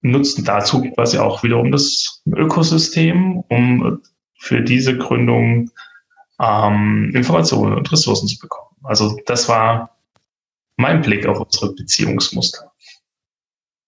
nutzen 0.01 0.45
dazu 0.45 0.81
quasi 0.91 1.17
auch 1.17 1.43
wiederum 1.43 1.71
das 1.71 2.23
Ökosystem, 2.33 3.43
um 3.49 4.01
für 4.37 4.61
diese 4.61 4.97
Gründung 4.97 5.71
ähm, 6.39 7.11
Informationen 7.13 7.75
und 7.75 7.91
Ressourcen 7.91 8.27
zu 8.27 8.39
bekommen. 8.39 8.68
Also 8.83 9.19
das 9.25 9.47
war 9.49 9.97
mein 10.77 11.01
Blick 11.01 11.25
auf 11.25 11.39
unsere 11.39 11.73
Beziehungsmuster. 11.73 12.71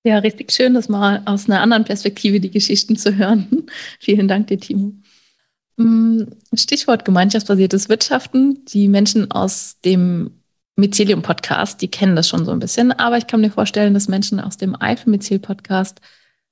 Ja, 0.03 0.17
richtig 0.17 0.51
schön, 0.51 0.73
das 0.73 0.89
mal 0.89 1.21
aus 1.25 1.47
einer 1.47 1.61
anderen 1.61 1.83
Perspektive 1.85 2.39
die 2.39 2.49
Geschichten 2.49 2.95
zu 2.95 3.15
hören. 3.15 3.67
Vielen 3.99 4.27
Dank 4.27 4.47
dir, 4.47 4.59
Timo. 4.59 4.93
Mm, 5.77 6.23
Stichwort 6.53 7.05
gemeinschaftsbasiertes 7.05 7.87
Wirtschaften. 7.87 8.65
Die 8.65 8.87
Menschen 8.87 9.29
aus 9.31 9.79
dem 9.85 10.41
Mycelium-Podcast, 10.75 11.81
die 11.81 11.89
kennen 11.89 12.15
das 12.15 12.27
schon 12.27 12.45
so 12.45 12.51
ein 12.51 12.59
bisschen, 12.59 12.91
aber 12.91 13.17
ich 13.17 13.27
kann 13.27 13.41
mir 13.41 13.51
vorstellen, 13.51 13.93
dass 13.93 14.07
Menschen 14.07 14.39
aus 14.39 14.57
dem 14.57 14.75
Eifel-Mycel-Podcast 14.79 16.01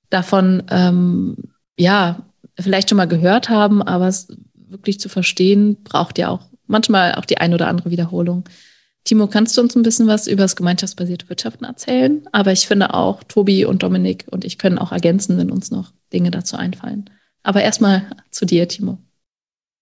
davon 0.09 0.63
ähm, 0.69 1.35
ja 1.77 2.23
vielleicht 2.59 2.89
schon 2.89 2.97
mal 2.97 3.07
gehört 3.07 3.49
haben, 3.49 3.81
aber 3.81 4.07
es 4.07 4.27
wirklich 4.53 4.99
zu 4.99 5.09
verstehen, 5.09 5.83
braucht 5.83 6.17
ja 6.17 6.29
auch 6.29 6.48
manchmal 6.69 7.15
auch 7.15 7.25
die 7.25 7.37
ein 7.37 7.53
oder 7.53 7.67
andere 7.67 7.91
Wiederholung. 7.91 8.45
Timo, 9.03 9.27
kannst 9.27 9.57
du 9.57 9.61
uns 9.61 9.75
ein 9.75 9.83
bisschen 9.83 10.07
was 10.07 10.27
über 10.27 10.43
das 10.43 10.55
gemeinschaftsbasierte 10.55 11.29
Wirtschaften 11.29 11.65
erzählen? 11.65 12.27
Aber 12.31 12.51
ich 12.51 12.67
finde 12.67 12.93
auch, 12.93 13.23
Tobi 13.23 13.65
und 13.65 13.83
Dominik 13.83 14.25
und 14.29 14.45
ich 14.45 14.57
können 14.57 14.77
auch 14.77 14.91
ergänzen, 14.91 15.37
wenn 15.37 15.51
uns 15.51 15.71
noch 15.71 15.91
Dinge 16.13 16.31
dazu 16.31 16.57
einfallen. 16.57 17.09
Aber 17.43 17.61
erstmal 17.61 18.03
zu 18.29 18.45
dir, 18.45 18.67
Timo. 18.67 18.99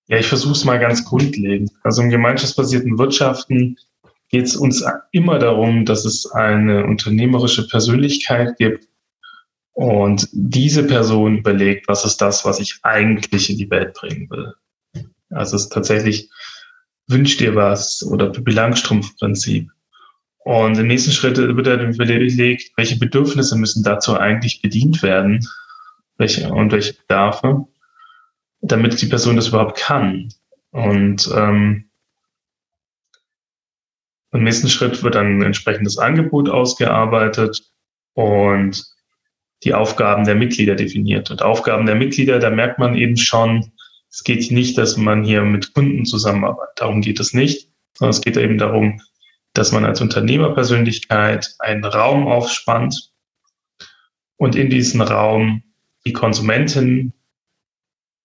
Ja, 0.08 0.18
ich 0.18 0.28
versuche 0.28 0.54
es 0.54 0.64
mal 0.64 0.80
ganz 0.80 1.04
grundlegend. 1.04 1.72
Also 1.84 2.02
im 2.02 2.10
gemeinschaftsbasierten 2.10 2.98
Wirtschaften 2.98 3.78
geht 4.30 4.46
es 4.46 4.56
uns 4.56 4.86
immer 5.12 5.40
darum, 5.40 5.86
dass 5.86 6.06
es 6.06 6.30
eine 6.32 6.86
unternehmerische 6.86 7.68
Persönlichkeit 7.68 8.58
gibt 8.58 8.88
und 9.74 10.28
diese 10.32 10.84
Person 10.84 11.38
überlegt, 11.38 11.88
was 11.88 12.06
ist 12.06 12.18
das, 12.18 12.46
was 12.46 12.60
ich 12.60 12.80
eigentlich 12.84 13.50
in 13.50 13.58
die 13.58 13.70
Welt 13.70 13.94
bringen 13.94 14.30
will. 14.30 14.54
Also 15.30 15.56
es 15.56 15.64
ist 15.64 15.74
tatsächlich, 15.74 16.30
wünsch 17.08 17.38
dir 17.38 17.56
was 17.56 18.04
oder 18.04 18.30
Pippi 18.30 18.52
Langstrumpf-Prinzip. 18.52 19.70
Und 20.40 20.78
im 20.78 20.88
nächsten 20.88 21.12
Schritt 21.12 21.38
wird 21.38 21.68
dann 21.68 21.94
überlegt, 21.94 22.72
welche 22.78 22.98
Bedürfnisse 22.98 23.58
müssen 23.58 23.84
dazu 23.84 24.18
eigentlich 24.18 24.62
bedient 24.62 25.04
werden 25.04 25.46
welche, 26.18 26.50
und 26.50 26.72
welche 26.72 26.94
Bedarfe, 26.94 27.66
damit 28.62 29.02
die 29.02 29.08
Person 29.08 29.36
das 29.36 29.50
überhaupt 29.50 29.78
kann. 29.78 30.30
Und 30.72 31.30
ähm, 31.36 31.90
im 34.32 34.44
nächsten 34.44 34.70
Schritt 34.70 35.04
wird 35.04 35.16
dann 35.16 35.40
ein 35.40 35.44
entsprechendes 35.44 35.98
Angebot 35.98 36.50
ausgearbeitet 36.50 37.72
und 38.14 38.86
die 39.64 39.74
Aufgaben 39.74 40.26
der 40.26 40.36
Mitglieder 40.36 40.76
definiert. 40.76 41.32
Und 41.32 41.42
Aufgaben 41.42 41.86
der 41.86 41.96
Mitglieder, 41.96 42.40
da 42.40 42.50
merkt 42.50 42.78
man 42.78 42.96
eben 42.96 43.18
schon, 43.18 43.72
es 44.10 44.24
geht 44.24 44.52
nicht, 44.52 44.78
dass 44.78 44.98
man 44.98 45.24
hier 45.24 45.44
mit 45.44 45.74
Kunden 45.74 46.06
zusammenarbeitet. 46.06 46.80
Darum 46.80 47.02
geht 47.02 47.20
es 47.20 47.34
nicht, 47.34 47.70
sondern 47.94 48.12
es 48.12 48.22
geht 48.22 48.38
eben 48.38 48.58
darum, 48.58 49.02
dass 49.54 49.72
man 49.72 49.86
als 49.86 50.02
Unternehmerpersönlichkeit 50.02 51.56
einen 51.60 51.84
Raum 51.84 52.28
aufspannt 52.28 53.12
und 54.38 54.56
in 54.56 54.70
diesen 54.70 55.02
Raum 55.02 55.64
die 56.06 56.14
Konsumenten 56.14 57.14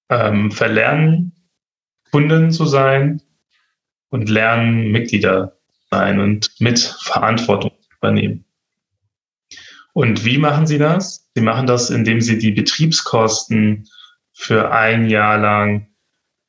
ähm, 0.09 0.51
verlernen, 0.51 1.33
Kunden 2.11 2.51
zu 2.51 2.67
sein 2.67 3.23
und 4.11 4.29
lernen, 4.29 4.93
Mitglieder 4.93 5.57
sein 5.91 6.21
und 6.21 6.51
mit 6.61 6.79
Verantwortung 6.79 7.73
übernehmen. 7.97 8.45
Und 9.95 10.25
wie 10.25 10.39
machen 10.39 10.67
Sie 10.67 10.79
das? 10.79 11.31
Sie 11.35 11.43
machen 11.43 11.67
das, 11.67 11.91
indem 11.91 12.21
Sie 12.21 12.39
die 12.39 12.53
Betriebskosten 12.53 13.89
für 14.33 14.73
ein 14.73 15.09
Jahr 15.09 15.39
lang 15.39 15.89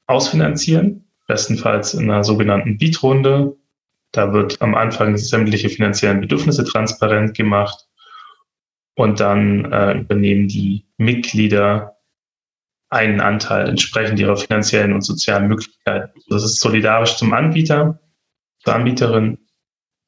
ausfinanzieren, 0.08 1.08
bestenfalls 1.28 1.94
in 1.94 2.10
einer 2.10 2.24
sogenannten 2.24 2.78
Beat-Runde. 2.78 3.56
Da 4.12 4.34
wird 4.34 4.62
am 4.62 4.76
Anfang 4.76 5.18
sämtliche 5.18 5.70
finanziellen 5.70 6.22
Bedürfnisse 6.22 6.64
transparent 6.64 7.36
gemacht 7.36 7.88
und 8.96 9.20
dann 9.20 9.72
äh, 9.72 9.94
übernehmen 9.94 10.48
die 10.48 10.86
Mitglieder 10.98 11.98
einen 12.90 13.22
Anteil 13.22 13.70
entsprechend 13.70 14.20
ihrer 14.20 14.38
finanziellen 14.38 14.94
und 14.94 15.02
sozialen 15.02 15.48
Möglichkeiten. 15.48 16.20
Das 16.30 16.44
ist 16.44 16.60
solidarisch 16.60 17.16
zum 17.18 17.34
Anbieter 17.34 18.00
zur 18.64 18.76
Anbieterin 18.76 19.40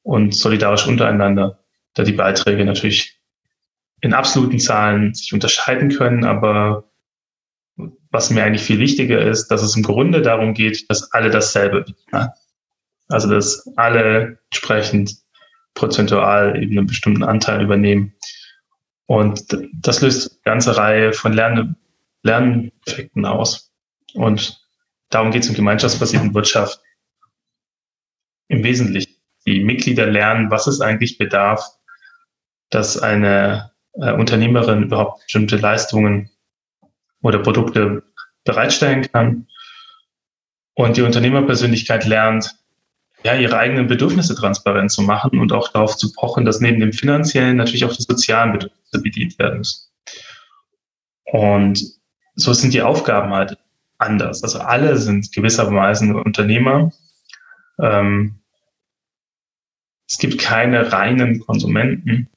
und 0.02 0.34
solidarisch 0.34 0.86
untereinander, 0.86 1.58
da 1.94 2.02
die 2.02 2.12
Beiträge 2.12 2.64
natürlich 2.64 3.20
in 4.00 4.14
absoluten 4.14 4.58
Zahlen 4.58 5.14
sich 5.14 5.32
unterscheiden 5.32 5.90
können, 5.90 6.24
aber 6.24 6.85
was 8.16 8.30
mir 8.30 8.42
eigentlich 8.42 8.62
viel 8.62 8.78
wichtiger 8.78 9.20
ist, 9.20 9.48
dass 9.48 9.62
es 9.62 9.76
im 9.76 9.82
Grunde 9.82 10.22
darum 10.22 10.54
geht, 10.54 10.88
dass 10.88 11.12
alle 11.12 11.28
dasselbe 11.28 11.82
bieten. 11.82 12.30
Also 13.08 13.28
dass 13.28 13.70
alle 13.76 14.38
entsprechend 14.50 15.18
prozentual 15.74 16.62
eben 16.62 16.78
einen 16.78 16.86
bestimmten 16.86 17.22
Anteil 17.22 17.60
übernehmen. 17.60 18.14
Und 19.04 19.54
das 19.74 20.00
löst 20.00 20.30
eine 20.30 20.40
ganze 20.44 20.78
Reihe 20.78 21.12
von 21.12 21.34
Lern 21.34 21.76
Lerneffekten 22.22 23.26
aus. 23.26 23.70
Und 24.14 24.66
darum 25.10 25.30
geht 25.30 25.42
es 25.42 25.50
im 25.50 25.54
gemeinschaftsbasierten 25.54 26.34
Wirtschaft 26.34 26.80
im 28.48 28.64
Wesentlichen. 28.64 29.14
Die 29.46 29.62
Mitglieder 29.62 30.06
lernen, 30.06 30.50
was 30.50 30.66
es 30.66 30.80
eigentlich 30.80 31.18
bedarf, 31.18 31.62
dass 32.70 32.96
eine 32.96 33.72
äh, 33.92 34.12
Unternehmerin 34.12 34.84
überhaupt 34.84 35.22
bestimmte 35.24 35.58
Leistungen 35.58 36.30
oder 37.22 37.38
Produkte 37.38 38.02
bereitstellen 38.44 39.10
kann. 39.10 39.46
Und 40.74 40.96
die 40.96 41.02
Unternehmerpersönlichkeit 41.02 42.06
lernt, 42.06 42.54
ja, 43.24 43.34
ihre 43.34 43.58
eigenen 43.58 43.86
Bedürfnisse 43.86 44.34
transparent 44.34 44.92
zu 44.92 45.02
machen 45.02 45.40
und 45.40 45.52
auch 45.52 45.68
darauf 45.68 45.96
zu 45.96 46.12
pochen, 46.12 46.44
dass 46.44 46.60
neben 46.60 46.80
dem 46.80 46.92
finanziellen 46.92 47.56
natürlich 47.56 47.84
auch 47.84 47.96
die 47.96 48.02
sozialen 48.02 48.52
Bedürfnisse 48.52 49.02
bedient 49.02 49.38
werden 49.38 49.58
müssen. 49.58 49.88
Und 51.24 51.82
so 52.34 52.52
sind 52.52 52.72
die 52.72 52.82
Aufgaben 52.82 53.32
halt 53.32 53.58
anders. 53.98 54.42
Also 54.42 54.60
alle 54.60 54.96
sind 54.96 55.32
gewissermaßen 55.32 56.14
Unternehmer. 56.14 56.92
Ähm, 57.80 58.40
es 60.08 60.18
gibt 60.18 60.38
keine 60.38 60.92
reinen 60.92 61.40
Konsumenten 61.40 62.28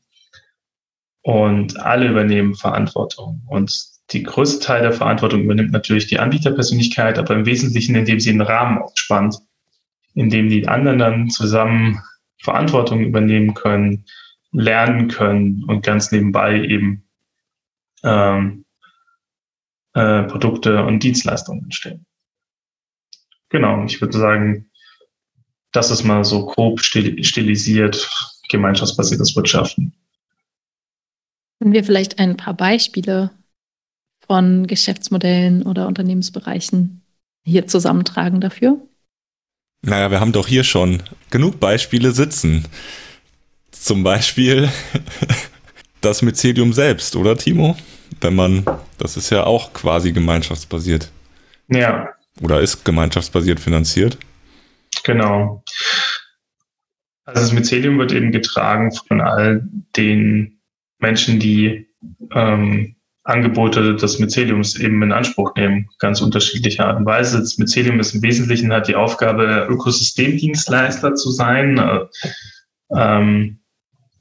und 1.21 1.79
alle 1.79 2.07
übernehmen 2.07 2.55
Verantwortung. 2.55 3.43
Und 3.47 3.98
die 4.11 4.23
größte 4.23 4.65
Teil 4.65 4.81
der 4.81 4.93
Verantwortung 4.93 5.43
übernimmt 5.43 5.71
natürlich 5.71 6.07
die 6.07 6.19
Anbieterpersönlichkeit, 6.19 7.19
aber 7.19 7.35
im 7.35 7.45
Wesentlichen, 7.45 7.95
indem 7.95 8.19
sie 8.19 8.31
einen 8.31 8.41
Rahmen 8.41 8.79
aufspannt, 8.79 9.37
indem 10.15 10.49
die 10.49 10.67
anderen 10.67 10.99
dann 10.99 11.29
zusammen 11.29 12.01
Verantwortung 12.41 13.01
übernehmen 13.01 13.53
können, 13.53 14.05
lernen 14.51 15.07
können 15.09 15.63
und 15.65 15.83
ganz 15.83 16.11
nebenbei 16.11 16.63
eben 16.63 17.03
ähm, 18.03 18.65
äh, 19.93 20.23
Produkte 20.23 20.83
und 20.83 21.03
Dienstleistungen 21.03 21.63
entstehen. 21.63 22.05
Genau, 23.49 23.83
ich 23.85 24.01
würde 24.01 24.17
sagen, 24.17 24.71
das 25.71 25.91
ist 25.91 26.03
mal 26.03 26.23
so 26.23 26.47
grob 26.47 26.81
stilisiert 26.81 28.09
gemeinschaftsbasiertes 28.49 29.35
Wirtschaften. 29.35 29.93
Können 31.59 31.73
wir 31.73 31.83
vielleicht 31.83 32.17
ein 32.17 32.37
paar 32.37 32.55
Beispiele 32.55 33.31
von 34.29 34.67
Geschäftsmodellen 34.67 35.63
oder 35.63 35.87
Unternehmensbereichen 35.87 37.01
hier 37.43 37.65
zusammentragen 37.65 38.39
dafür? 38.39 38.77
Naja, 39.81 40.11
wir 40.11 40.19
haben 40.19 40.33
doch 40.33 40.47
hier 40.47 40.63
schon 40.63 41.01
genug 41.31 41.59
Beispiele 41.59 42.11
sitzen. 42.11 42.65
Zum 43.71 44.03
Beispiel 44.03 44.69
das 46.01 46.21
Mycelium 46.21 46.73
selbst, 46.73 47.15
oder 47.15 47.37
Timo? 47.37 47.75
Wenn 48.21 48.35
man, 48.35 48.65
das 48.99 49.17
ist 49.17 49.31
ja 49.31 49.45
auch 49.45 49.73
quasi 49.73 50.11
gemeinschaftsbasiert. 50.11 51.09
Ja. 51.67 52.09
Oder 52.41 52.61
ist 52.61 52.85
gemeinschaftsbasiert 52.85 53.59
finanziert? 53.59 54.19
Genau. 55.03 55.63
Also 57.25 57.41
das 57.41 57.51
Mycelium 57.51 57.97
wird 57.97 58.11
eben 58.11 58.31
getragen 58.31 58.91
von 58.91 59.21
all 59.21 59.67
den 59.95 60.61
Menschen, 60.99 61.39
die 61.39 61.87
ähm, 62.31 62.95
Angebote 63.29 63.95
des 63.95 64.19
Myceliums 64.19 64.79
eben 64.79 65.01
in 65.03 65.11
Anspruch 65.11 65.53
nehmen, 65.55 65.87
ganz 65.99 66.21
unterschiedlicher 66.21 66.87
Art 66.87 66.97
und 66.97 67.05
Weise. 67.05 67.39
Das 67.39 67.57
Mycelium 67.57 67.99
ist 67.99 68.15
im 68.15 68.21
Wesentlichen 68.21 68.73
hat 68.73 68.87
die 68.87 68.95
Aufgabe, 68.95 69.67
Ökosystemdienstleister 69.69 71.15
zu 71.15 71.31
sein. 71.31 71.77
Äh, 71.77 72.05
ähm, 72.95 73.59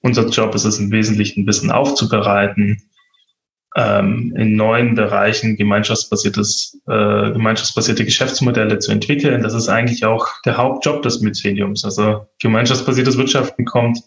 unser 0.03 0.29
Job 0.29 0.55
ist 0.55 0.65
es 0.65 0.79
im 0.79 0.91
Wesentlichen, 0.91 1.47
Wissen 1.47 1.71
aufzubereiten, 1.71 2.83
ähm, 3.77 4.35
in 4.37 4.57
neuen 4.57 4.95
Bereichen 4.95 5.57
gemeinschaftsbasiertes, 5.57 6.81
äh, 6.87 7.33
gemeinschaftsbasierte 7.33 8.05
Geschäftsmodelle 8.05 8.79
zu 8.79 8.93
entwickeln. 8.93 9.43
Das 9.43 9.55
ist 9.55 9.69
eigentlich 9.69 10.05
auch 10.05 10.27
der 10.45 10.57
Hauptjob 10.57 11.03
des 11.03 11.21
Myceliums. 11.21 11.85
Also 11.85 12.27
gemeinschaftsbasiertes 12.41 13.17
Wirtschaften 13.19 13.65
kommt 13.65 13.99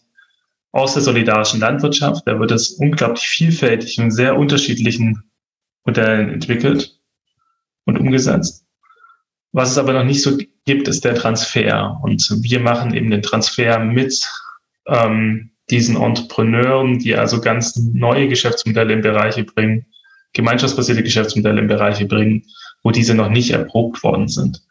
aus 0.72 0.94
der 0.94 1.04
solidarischen 1.04 1.60
Landwirtschaft. 1.60 2.24
Da 2.26 2.40
wird 2.40 2.52
es 2.52 2.72
unglaublich 2.72 3.28
vielfältig 3.28 4.00
und 4.00 4.12
sehr 4.12 4.38
unterschiedlichen 4.38 5.24
Modellen 5.86 6.30
entwickelt 6.30 6.98
und 7.86 8.00
umgesetzt. 8.00 8.66
Was 9.52 9.72
es 9.72 9.78
aber 9.78 9.94
noch 9.94 10.06
nicht 10.06 10.22
so 10.22 10.38
gibt, 10.66 10.88
ist 10.88 11.04
der 11.04 11.16
Transfer. 11.16 12.00
Und 12.04 12.26
wir 12.42 12.60
machen 12.60 12.94
eben 12.94 13.12
den 13.12 13.22
Transfer 13.22 13.80
mit 13.80 14.30
ähm, 14.88 15.52
diesen 15.70 15.96
Entrepreneuren, 15.98 17.00
die 17.00 17.16
also 17.16 17.42
ganz 17.42 17.76
neue 17.76 18.28
Geschäftsmodelle 18.28 18.94
in 18.94 19.02
Bereiche 19.02 19.44
bringen, 19.44 19.86
gemeinschaftsbasierte 20.34 21.04
Geschäftsmodelle 21.04 21.62
in 21.62 21.68
Bereiche 21.68 22.06
bringen, 22.06 22.46
wo 22.84 22.92
diese 22.92 23.14
noch 23.14 23.30
nicht 23.30 23.52
erprobt 23.52 24.04
worden 24.04 24.28
sind. 24.28 24.62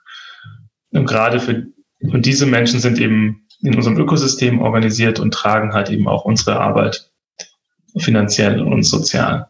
Und 0.90 1.07
gerade 1.07 1.40
für 1.40 1.66
und 2.02 2.25
diese 2.25 2.47
Menschen 2.47 2.80
sind 2.80 2.99
eben 2.99 3.47
in 3.62 3.74
unserem 3.74 3.98
Ökosystem 3.98 4.60
organisiert 4.60 5.20
und 5.20 5.34
tragen 5.34 5.72
halt 5.72 5.90
eben 5.90 6.08
auch 6.08 6.24
unsere 6.24 6.60
Arbeit 6.60 7.10
finanziell 7.96 8.62
und 8.62 8.82
sozial. 8.84 9.48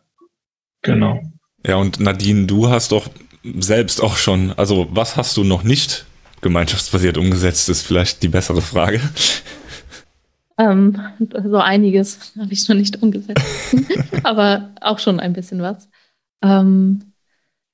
Genau. 0.83 1.21
Ja, 1.67 1.77
und 1.77 2.01
Nadine, 2.01 2.47
du 2.47 2.69
hast 2.69 2.93
doch 2.93 3.09
selbst 3.43 4.03
auch 4.03 4.17
schon, 4.17 4.53
also 4.57 4.89
was 4.91 5.17
hast 5.17 5.37
du 5.37 5.45
noch 5.45 5.63
nicht 5.63 6.07
gemeinschaftsbasiert 6.41 7.19
umgesetzt, 7.19 7.69
ist 7.69 7.83
vielleicht 7.83 8.23
die 8.23 8.29
bessere 8.29 8.63
Frage. 8.63 9.01
Ähm, 10.59 11.01
so 11.45 11.57
einiges 11.57 12.33
habe 12.39 12.53
ich 12.53 12.69
noch 12.69 12.77
nicht 12.77 13.03
umgesetzt, 13.03 13.45
aber 14.23 14.71
auch 14.81 14.99
schon 14.99 15.21
ein 15.21 15.33
bisschen 15.33 15.63
was. 15.63 15.89
Ähm, 16.43 17.13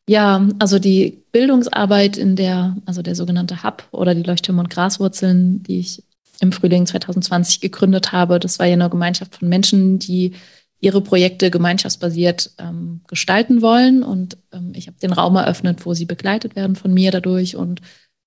ja, 0.08 0.48
also 0.60 0.78
die 0.78 1.24
Bildungsarbeit 1.32 2.16
in 2.16 2.36
der, 2.36 2.76
also 2.86 3.02
der 3.02 3.16
sogenannte 3.16 3.64
Hub 3.64 3.88
oder 3.90 4.14
die 4.14 4.22
Leuchttürme 4.22 4.60
und 4.60 4.70
Graswurzeln, 4.70 5.64
die 5.64 5.80
ich 5.80 6.04
im 6.40 6.52
Frühling 6.52 6.86
2020 6.86 7.60
gegründet 7.60 8.12
habe, 8.12 8.38
das 8.38 8.58
war 8.58 8.66
ja 8.66 8.74
eine 8.74 8.90
Gemeinschaft 8.90 9.36
von 9.36 9.48
Menschen, 9.48 9.98
die 9.98 10.34
ihre 10.80 11.00
Projekte 11.00 11.50
gemeinschaftsbasiert 11.50 12.52
ähm, 12.58 13.00
gestalten 13.08 13.62
wollen. 13.62 14.02
Und 14.02 14.36
ähm, 14.52 14.72
ich 14.74 14.86
habe 14.86 14.98
den 14.98 15.12
Raum 15.12 15.36
eröffnet, 15.36 15.86
wo 15.86 15.94
sie 15.94 16.04
begleitet 16.04 16.54
werden 16.54 16.76
von 16.76 16.92
mir 16.92 17.10
dadurch 17.10 17.56
und 17.56 17.80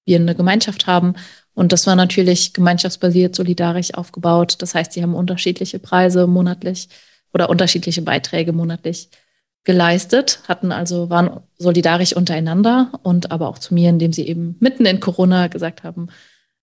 wir 0.05 0.19
eine 0.19 0.35
Gemeinschaft 0.35 0.87
haben. 0.87 1.13
Und 1.53 1.71
das 1.71 1.85
war 1.85 1.95
natürlich 1.95 2.53
gemeinschaftsbasiert, 2.53 3.35
solidarisch 3.35 3.93
aufgebaut. 3.93 4.55
Das 4.59 4.73
heißt, 4.73 4.93
sie 4.93 5.03
haben 5.03 5.13
unterschiedliche 5.13 5.77
Preise 5.77 6.25
monatlich 6.25 6.89
oder 7.33 7.49
unterschiedliche 7.49 8.01
Beiträge 8.01 8.53
monatlich 8.53 9.09
geleistet, 9.65 10.39
hatten 10.47 10.71
also, 10.71 11.09
waren 11.09 11.41
solidarisch 11.57 12.15
untereinander 12.15 12.91
und 13.03 13.31
aber 13.31 13.49
auch 13.49 13.59
zu 13.59 13.73
mir, 13.73 13.89
indem 13.89 14.13
sie 14.13 14.27
eben 14.27 14.55
mitten 14.59 14.85
in 14.85 14.99
Corona 14.99 15.47
gesagt 15.47 15.83
haben, 15.83 16.07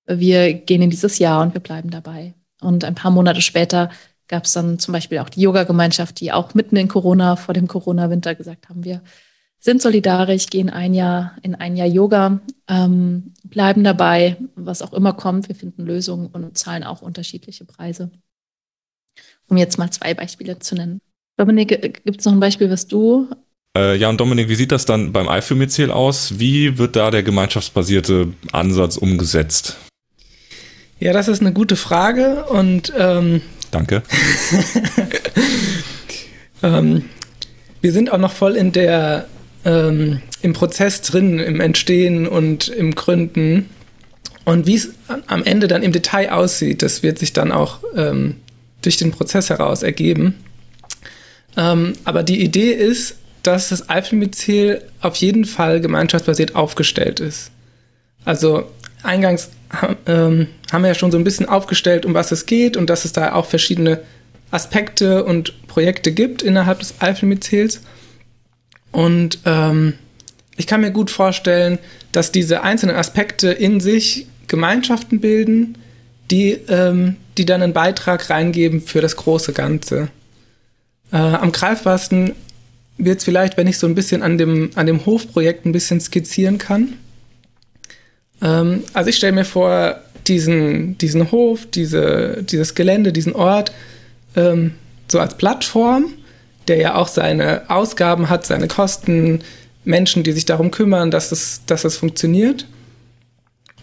wir 0.06 0.54
gehen 0.54 0.82
in 0.82 0.90
dieses 0.90 1.18
Jahr 1.18 1.42
und 1.42 1.54
wir 1.54 1.60
bleiben 1.60 1.90
dabei. 1.90 2.34
Und 2.60 2.84
ein 2.84 2.94
paar 2.94 3.10
Monate 3.10 3.40
später 3.40 3.90
gab 4.28 4.44
es 4.44 4.52
dann 4.52 4.78
zum 4.78 4.92
Beispiel 4.92 5.18
auch 5.18 5.28
die 5.28 5.40
Yoga-Gemeinschaft, 5.40 6.20
die 6.20 6.32
auch 6.32 6.54
mitten 6.54 6.76
in 6.76 6.88
Corona, 6.88 7.36
vor 7.36 7.54
dem 7.54 7.68
Corona-Winter 7.68 8.34
gesagt 8.34 8.68
haben, 8.68 8.84
wir 8.84 9.02
sind 9.58 9.82
solidarisch, 9.82 10.46
gehen 10.46 10.70
ein 10.70 10.94
Jahr 10.94 11.36
in 11.42 11.54
ein 11.54 11.76
Jahr 11.76 11.88
Yoga, 11.88 12.40
ähm, 12.68 13.34
bleiben 13.44 13.84
dabei, 13.84 14.36
was 14.54 14.82
auch 14.82 14.92
immer 14.92 15.12
kommt. 15.12 15.48
Wir 15.48 15.54
finden 15.54 15.84
Lösungen 15.84 16.26
und 16.28 16.56
zahlen 16.56 16.84
auch 16.84 17.02
unterschiedliche 17.02 17.64
Preise. 17.64 18.10
Um 19.48 19.56
jetzt 19.56 19.78
mal 19.78 19.90
zwei 19.90 20.14
Beispiele 20.14 20.58
zu 20.58 20.74
nennen. 20.74 21.00
Dominik, 21.36 21.68
gibt 22.04 22.20
es 22.20 22.26
noch 22.26 22.32
ein 22.32 22.40
Beispiel, 22.40 22.70
was 22.70 22.86
du? 22.86 23.28
Äh, 23.76 23.96
ja, 23.96 24.08
und 24.08 24.20
Dominik, 24.20 24.48
wie 24.48 24.54
sieht 24.54 24.72
das 24.72 24.86
dann 24.86 25.12
beim 25.12 25.28
Eiffelmizil 25.28 25.90
aus? 25.90 26.38
Wie 26.38 26.78
wird 26.78 26.96
da 26.96 27.10
der 27.10 27.22
gemeinschaftsbasierte 27.22 28.32
Ansatz 28.52 28.96
umgesetzt? 28.96 29.76
Ja, 30.98 31.12
das 31.12 31.28
ist 31.28 31.40
eine 31.40 31.52
gute 31.52 31.76
Frage 31.76 32.44
und 32.44 32.92
ähm, 32.96 33.42
Danke. 33.70 34.02
ähm, 36.62 37.04
wir 37.82 37.92
sind 37.92 38.10
auch 38.12 38.18
noch 38.18 38.32
voll 38.32 38.56
in 38.56 38.72
der 38.72 39.26
ähm, 39.64 40.22
im 40.40 40.52
Prozess 40.52 41.02
drin, 41.02 41.38
im 41.38 41.60
Entstehen 41.60 42.26
und 42.26 42.68
im 42.68 42.94
Gründen. 42.94 43.68
Und 44.44 44.66
wie 44.66 44.76
es 44.76 44.90
am 45.26 45.42
Ende 45.42 45.66
dann 45.68 45.82
im 45.82 45.92
Detail 45.92 46.30
aussieht, 46.30 46.82
das 46.82 47.02
wird 47.02 47.18
sich 47.18 47.32
dann 47.32 47.52
auch 47.52 47.80
ähm, 47.94 48.36
durch 48.80 48.96
den 48.96 49.10
Prozess 49.10 49.50
heraus 49.50 49.82
ergeben. 49.82 50.36
Ähm, 51.56 51.94
aber 52.04 52.22
die 52.22 52.40
Idee 52.42 52.70
ist, 52.70 53.16
dass 53.42 53.68
das 53.68 53.90
Eiffelmyzel 53.90 54.82
auf 55.00 55.16
jeden 55.16 55.44
Fall 55.44 55.80
gemeinschaftsbasiert 55.80 56.54
aufgestellt 56.54 57.20
ist. 57.20 57.50
Also 58.24 58.70
eingangs 59.02 59.50
ähm, 60.06 60.48
haben 60.70 60.82
wir 60.82 60.88
ja 60.88 60.94
schon 60.94 61.10
so 61.10 61.18
ein 61.18 61.24
bisschen 61.24 61.48
aufgestellt, 61.48 62.06
um 62.06 62.14
was 62.14 62.32
es 62.32 62.46
geht 62.46 62.76
und 62.76 62.88
dass 62.88 63.04
es 63.04 63.12
da 63.12 63.34
auch 63.34 63.46
verschiedene 63.46 64.00
Aspekte 64.50 65.24
und 65.24 65.66
Projekte 65.66 66.12
gibt 66.12 66.42
innerhalb 66.42 66.78
des 66.78 66.94
Eiffelmyzels. 67.00 67.80
Und 68.92 69.40
ähm, 69.44 69.94
ich 70.56 70.66
kann 70.66 70.80
mir 70.80 70.90
gut 70.90 71.10
vorstellen, 71.10 71.78
dass 72.12 72.32
diese 72.32 72.62
einzelnen 72.62 72.96
Aspekte 72.96 73.50
in 73.50 73.80
sich 73.80 74.26
Gemeinschaften 74.46 75.20
bilden, 75.20 75.76
die, 76.30 76.52
ähm, 76.68 77.16
die 77.36 77.44
dann 77.44 77.62
einen 77.62 77.72
Beitrag 77.72 78.30
reingeben 78.30 78.80
für 78.80 79.00
das 79.00 79.16
große 79.16 79.52
Ganze. 79.52 80.08
Äh, 81.12 81.16
am 81.16 81.52
greifbarsten 81.52 82.32
wird 82.98 83.18
es 83.18 83.24
vielleicht, 83.24 83.56
wenn 83.56 83.66
ich 83.66 83.78
so 83.78 83.86
ein 83.86 83.94
bisschen 83.94 84.22
an 84.22 84.38
dem, 84.38 84.70
an 84.74 84.86
dem 84.86 85.04
Hofprojekt 85.04 85.66
ein 85.66 85.72
bisschen 85.72 86.00
skizzieren 86.00 86.58
kann. 86.58 86.94
Ähm, 88.42 88.84
also 88.92 89.10
ich 89.10 89.16
stelle 89.16 89.32
mir 89.32 89.44
vor, 89.44 90.00
diesen, 90.26 90.98
diesen 90.98 91.30
Hof, 91.30 91.66
diese, 91.66 92.42
dieses 92.42 92.74
Gelände, 92.74 93.12
diesen 93.12 93.34
Ort 93.34 93.72
ähm, 94.34 94.74
so 95.08 95.20
als 95.20 95.36
Plattform, 95.36 96.06
der 96.68 96.78
ja 96.78 96.94
auch 96.96 97.08
seine 97.08 97.62
Ausgaben 97.68 98.28
hat, 98.28 98.44
seine 98.44 98.68
Kosten, 98.68 99.40
Menschen, 99.84 100.24
die 100.24 100.32
sich 100.32 100.44
darum 100.44 100.70
kümmern, 100.70 101.10
dass 101.10 101.30
es, 101.30 101.62
dass 101.66 101.84
es 101.84 101.96
funktioniert. 101.96 102.66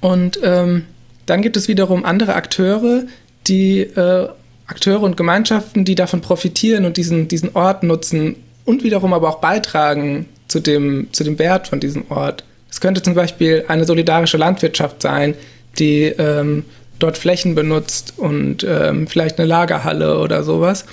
Und 0.02 0.40
ähm, 0.44 0.84
dann 1.26 1.42
gibt 1.42 1.56
es 1.56 1.70
wiederum 1.70 2.04
andere 2.04 2.36
Akteure, 2.36 3.04
die 3.48 3.80
äh, 3.80 4.28
Akteure 4.68 5.02
und 5.02 5.16
Gemeinschaften, 5.16 5.86
die 5.86 5.96
davon 5.96 6.22
profitieren 6.22 6.86
und 6.86 6.98
diesen, 6.98 7.30
diesen 7.30 7.56
Ort 7.56 7.84
nutzen 7.84 8.36
und 8.66 8.84
wiederum 8.84 9.14
aber 9.14 9.30
auch 9.30 9.40
beitragen 9.40 10.26
zu 10.50 10.60
dem, 10.60 11.08
zu 11.14 11.24
dem 11.24 11.40
Wert 11.40 11.70
von 11.70 11.80
diesem 11.80 12.10
Ort. 12.10 12.44
Es 12.74 12.82
könnte 12.82 13.04
zum 13.04 13.14
Beispiel 13.14 13.66
eine 13.68 13.86
solidarische 13.86 14.38
Landwirtschaft 14.38 15.04
sein, 15.04 15.36
die 15.78 16.06
ähm, 16.06 16.66
dort 16.98 17.20
Flächen 17.20 17.54
benutzt 17.54 18.16
und 18.18 18.66
ähm, 18.68 19.06
vielleicht 19.06 19.38
eine 19.38 19.48
Lagerhalle 19.48 20.18
oder 20.18 20.42
sowas. 20.44 20.86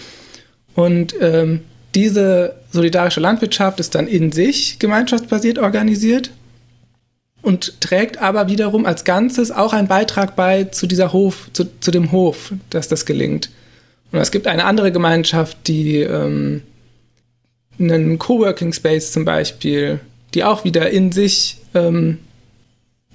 Und 0.75 1.15
ähm, 1.23 1.63
diese 1.95 2.55
solidarische 2.71 3.21
Landwirtschaft 3.21 3.81
ist 3.81 3.95
dann 3.95 4.09
in 4.09 4.31
sich 4.31 4.79
gemeinschaftsbasiert 4.79 5.59
organisiert 5.59 6.31
und 7.41 7.81
trägt 7.81 8.19
aber 8.19 8.49
wiederum 8.49 8.85
als 8.85 9.05
Ganzes 9.05 9.51
auch 9.51 9.73
einen 9.73 9.89
Beitrag 9.89 10.37
bei 10.37 10.65
zu 10.65 10.87
dieser 10.87 11.15
Hof, 11.15 11.49
zu, 11.55 11.65
zu 11.81 11.91
dem 11.91 12.13
Hof, 12.13 12.53
dass 12.69 12.89
das 12.89 13.07
gelingt. 13.07 13.49
Und 14.13 14.19
es 14.19 14.31
gibt 14.31 14.47
eine 14.49 14.67
andere 14.67 14.93
Gemeinschaft, 14.93 15.57
die 15.67 16.01
ähm, 16.01 16.63
einen 17.79 18.19
Coworking 18.19 18.75
Space 18.75 19.13
zum 19.13 19.25
Beispiel, 19.25 20.01
die 20.35 20.45
auch 20.45 20.65
wieder 20.65 20.91
in 20.91 21.13
sich 21.13 21.59
ähm, 21.75 22.19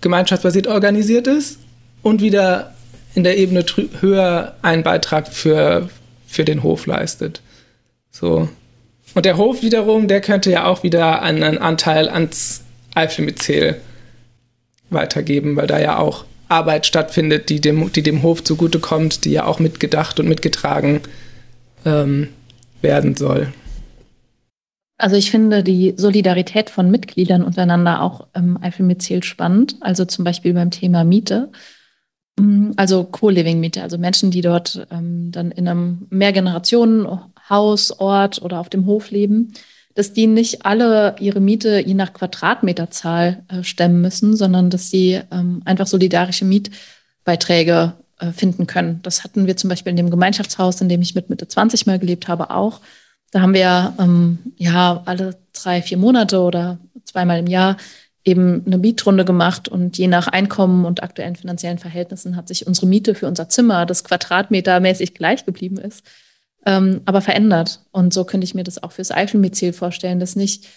gemeinschaftsbasiert 0.02 0.68
organisiert 0.68 1.28
ist 1.28 1.60
und 2.02 2.22
wieder 2.22 2.76
in 3.16 3.24
der 3.24 3.38
Ebene 3.38 3.66
höher 4.02 4.56
einen 4.62 4.84
Beitrag 4.84 5.28
für, 5.28 5.90
für 6.28 6.46
den 6.46 6.64
Hof 6.64 6.86
leistet. 6.86 7.42
So. 8.12 8.50
Und 9.14 9.26
der 9.26 9.38
Hof 9.38 9.62
wiederum, 9.62 10.08
der 10.08 10.22
könnte 10.22 10.52
ja 10.52 10.66
auch 10.66 10.84
wieder 10.84 11.22
einen 11.22 11.58
Anteil 11.58 12.10
ans 12.10 12.64
Eiffelmyzel 12.94 13.78
weitergeben, 14.90 15.56
weil 15.56 15.68
da 15.68 15.80
ja 15.80 15.98
auch 15.98 16.26
Arbeit 16.48 16.86
stattfindet, 16.86 17.50
die 17.50 17.60
dem, 17.60 17.92
die 17.92 18.04
dem 18.04 18.22
Hof 18.22 18.44
zugutekommt, 18.44 19.26
die 19.26 19.32
ja 19.32 19.46
auch 19.46 19.60
mitgedacht 19.60 20.20
und 20.20 20.28
mitgetragen 20.28 21.02
ähm, 21.86 22.30
werden 22.82 23.16
soll. 23.16 23.54
Also 24.98 25.18
ich 25.18 25.30
finde 25.30 25.64
die 25.64 25.94
Solidarität 25.98 26.70
von 26.70 26.90
Mitgliedern 26.90 27.44
untereinander 27.44 28.02
auch 28.02 28.28
im 28.34 28.62
Eiffelmyzel 28.62 29.24
spannend. 29.24 29.76
Also 29.82 30.06
zum 30.06 30.24
Beispiel 30.24 30.54
beim 30.54 30.72
Thema 30.72 31.04
Miete. 31.04 31.52
Mm, 32.40 32.72
also 32.78 33.04
Co-Living-Miete, 33.04 33.82
also 33.82 33.98
Menschen, 33.98 34.32
die 34.32 34.42
dort 34.42 34.88
ähm, 34.92 35.32
dann 35.32 35.52
in 35.52 35.68
einem 35.68 36.08
Mehrgenerationen-Haus, 36.10 38.00
Ort 38.00 38.42
oder 38.42 38.60
auf 38.60 38.70
dem 38.70 38.86
Hof 38.86 39.12
leben, 39.12 39.54
dass 39.96 40.14
die 40.14 40.28
nicht 40.28 40.66
alle 40.66 41.16
ihre 41.20 41.40
Miete 41.40 41.80
je 41.80 41.94
nach 41.94 42.14
Quadratmeterzahl 42.14 43.44
äh, 43.48 43.64
stemmen 43.64 44.02
müssen, 44.02 44.36
sondern 44.36 44.70
dass 44.70 44.90
sie 44.90 45.22
ähm, 45.32 45.62
einfach 45.66 45.88
solidarische 45.88 46.46
Mietbeiträge 46.46 47.94
äh, 48.20 48.32
finden 48.32 48.68
können. 48.68 49.02
Das 49.04 49.24
hatten 49.24 49.48
wir 49.48 49.58
zum 49.58 49.70
Beispiel 49.70 49.92
in 49.92 49.98
dem 49.98 50.10
Gemeinschaftshaus, 50.10 50.82
in 50.82 50.90
dem 50.90 51.02
ich 51.02 51.16
mit 51.16 51.30
Mitte 51.30 51.48
20 51.48 51.86
mal 51.86 52.00
gelebt 52.00 52.28
habe, 52.28 52.50
auch. 52.50 52.82
Da 53.36 53.42
haben 53.42 53.54
wir 53.54 53.94
ähm, 54.00 54.38
ja 54.56 55.02
alle 55.04 55.36
drei, 55.52 55.82
vier 55.82 55.98
Monate 55.98 56.40
oder 56.40 56.80
zweimal 57.04 57.40
im 57.40 57.48
Jahr 57.48 57.76
eben 58.24 58.64
eine 58.66 58.78
Mietrunde 58.78 59.26
gemacht 59.26 59.68
und 59.68 59.98
je 59.98 60.08
nach 60.08 60.30
Einkommen 60.30 60.86
und 60.86 61.04
aktuellen 61.04 61.36
finanziellen 61.36 61.78
Verhältnissen 61.78 62.38
hat 62.38 62.48
sich 62.48 62.66
unsere 62.66 62.88
Miete 62.88 63.14
für 63.14 63.28
unser 63.28 63.50
Zimmer, 63.50 63.86
das 63.86 64.06
quadratmetermäßig 64.06 65.16
gleich 65.16 65.46
geblieben 65.46 65.78
ist, 65.78 66.06
ähm, 66.66 67.02
aber 67.04 67.20
verändert. 67.20 67.82
Und 67.92 68.14
so 68.14 68.24
könnte 68.24 68.46
ich 68.46 68.56
mir 68.56 68.64
das 68.64 68.82
auch 68.82 68.94
fürs 68.94 69.12
Eiffelmyzel 69.12 69.74
vorstellen, 69.74 70.22
dass 70.22 70.38
nicht 70.38 70.70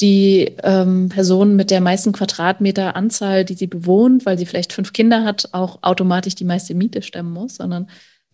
die 0.00 0.56
ähm, 0.62 1.10
Person 1.10 1.54
mit 1.54 1.70
der 1.70 1.82
meisten 1.82 2.12
Quadratmeter 2.12 2.96
Anzahl, 2.96 3.44
die 3.44 3.56
sie 3.56 3.66
bewohnt, 3.66 4.24
weil 4.24 4.38
sie 4.38 4.46
vielleicht 4.46 4.72
fünf 4.72 4.94
Kinder 4.94 5.26
hat, 5.26 5.50
auch 5.52 5.82
automatisch 5.82 6.34
die 6.34 6.44
meiste 6.44 6.74
Miete 6.74 7.02
stemmen 7.02 7.34
muss, 7.34 7.56
sondern 7.56 7.88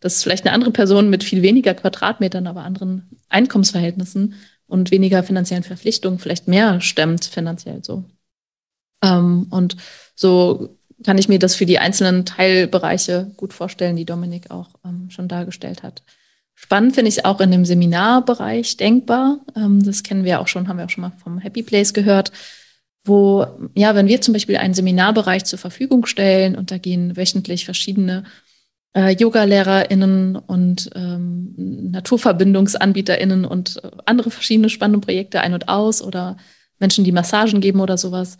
dass 0.06 0.22
vielleicht 0.22 0.46
eine 0.46 0.54
andere 0.54 0.70
Person 0.70 1.10
mit 1.10 1.24
viel 1.24 1.42
weniger 1.42 1.74
Quadratmetern, 1.74 2.46
aber 2.46 2.62
anderen 2.62 3.10
Einkommensverhältnissen 3.28 4.34
und 4.68 4.92
weniger 4.92 5.24
finanziellen 5.24 5.64
Verpflichtungen 5.64 6.20
vielleicht 6.20 6.46
mehr 6.46 6.80
stemmt 6.80 7.24
finanziell 7.24 7.82
so. 7.82 8.04
Ähm, 9.02 9.48
und 9.50 9.76
so 10.14 10.78
kann 11.04 11.18
ich 11.18 11.28
mir 11.28 11.40
das 11.40 11.56
für 11.56 11.66
die 11.66 11.80
einzelnen 11.80 12.24
Teilbereiche 12.24 13.32
gut 13.36 13.52
vorstellen, 13.52 13.96
die 13.96 14.04
Dominik 14.04 14.52
auch 14.52 14.70
ähm, 14.84 15.10
schon 15.10 15.26
dargestellt 15.26 15.82
hat. 15.82 16.04
Spannend 16.54 16.94
finde 16.94 17.08
ich 17.08 17.18
es 17.18 17.24
auch 17.24 17.40
in 17.40 17.50
dem 17.50 17.64
Seminarbereich 17.64 18.76
denkbar. 18.76 19.40
Ähm, 19.56 19.84
das 19.84 20.04
kennen 20.04 20.22
wir 20.22 20.40
auch 20.40 20.46
schon, 20.46 20.68
haben 20.68 20.78
wir 20.78 20.84
auch 20.84 20.90
schon 20.90 21.02
mal 21.02 21.12
vom 21.22 21.38
Happy 21.38 21.64
Place 21.64 21.92
gehört, 21.92 22.30
wo, 23.04 23.44
ja, 23.74 23.96
wenn 23.96 24.06
wir 24.06 24.20
zum 24.20 24.34
Beispiel 24.34 24.56
einen 24.56 24.72
Seminarbereich 24.72 25.44
zur 25.44 25.58
Verfügung 25.58 26.06
stellen 26.06 26.54
und 26.54 26.70
da 26.70 26.78
gehen 26.78 27.16
wöchentlich 27.16 27.64
verschiedene 27.64 28.22
äh, 28.94 29.10
Yoga-LehrerInnen 29.10 30.36
und 30.36 30.90
ähm, 30.94 31.54
NaturverbindungsanbieterInnen 31.90 33.44
und 33.44 33.82
äh, 33.82 33.90
andere 34.04 34.30
verschiedene 34.30 34.68
spannende 34.68 35.04
Projekte 35.04 35.40
ein 35.40 35.54
und 35.54 35.68
aus 35.68 36.02
oder 36.02 36.36
Menschen, 36.78 37.04
die 37.04 37.12
Massagen 37.12 37.60
geben 37.60 37.80
oder 37.80 37.96
sowas, 37.96 38.38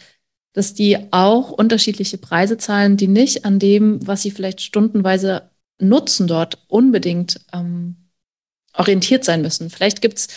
dass 0.52 0.74
die 0.74 0.98
auch 1.11 1.50
unterschiedliche 1.50 2.18
Preise 2.18 2.56
zahlen, 2.59 2.96
die 2.96 3.09
nicht 3.09 3.44
an 3.44 3.59
dem, 3.59 4.06
was 4.06 4.22
sie 4.22 4.30
vielleicht 4.30 4.61
stundenweise 4.62 5.50
nutzen 5.78 6.26
dort, 6.26 6.64
unbedingt 6.68 7.40
ähm, 7.52 8.09
orientiert 8.72 9.24
sein 9.24 9.42
müssen. 9.42 9.70
Vielleicht 9.70 10.00
gibt's 10.00 10.28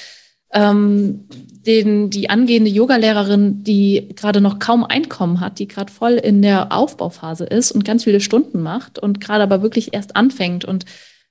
ähm, 0.53 1.27
den, 1.65 2.09
die 2.09 2.29
angehende 2.29 2.71
Yogalehrerin, 2.71 3.63
die 3.63 4.09
gerade 4.15 4.41
noch 4.41 4.59
kaum 4.59 4.83
Einkommen 4.83 5.39
hat, 5.39 5.59
die 5.59 5.67
gerade 5.67 5.91
voll 5.91 6.13
in 6.13 6.41
der 6.41 6.71
Aufbauphase 6.71 7.45
ist 7.45 7.71
und 7.71 7.85
ganz 7.85 8.05
viele 8.05 8.21
Stunden 8.21 8.61
macht 8.61 8.97
und 8.97 9.19
gerade 9.21 9.43
aber 9.43 9.61
wirklich 9.61 9.93
erst 9.93 10.15
anfängt 10.15 10.65
und 10.65 10.85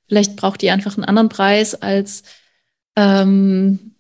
vielleicht 0.07 0.37
braucht 0.37 0.63
die 0.63 0.71
einfach 0.71 0.97
einen 0.97 1.05
anderen 1.05 1.29
Preis 1.29 1.75
als 1.75 2.23
ähm, 2.97 3.95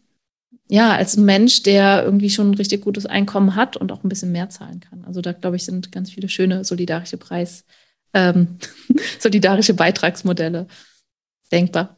ja 0.68 0.92
als 0.94 1.16
ein 1.16 1.24
Mensch, 1.24 1.62
der 1.62 2.04
irgendwie 2.04 2.30
schon 2.30 2.50
ein 2.50 2.54
richtig 2.54 2.82
gutes 2.82 3.06
Einkommen 3.06 3.54
hat 3.54 3.76
und 3.76 3.90
auch 3.90 4.04
ein 4.04 4.08
bisschen 4.08 4.32
mehr 4.32 4.50
zahlen 4.50 4.80
kann. 4.80 5.04
Also 5.04 5.20
da 5.22 5.32
glaube 5.32 5.56
ich 5.56 5.64
sind 5.64 5.92
ganz 5.92 6.10
viele 6.10 6.28
schöne 6.28 6.62
solidarische 6.62 7.16
Preis, 7.16 7.64
ähm, 8.12 8.58
solidarische 9.18 9.74
Beitragsmodelle 9.74 10.66
denkbar. 11.50 11.97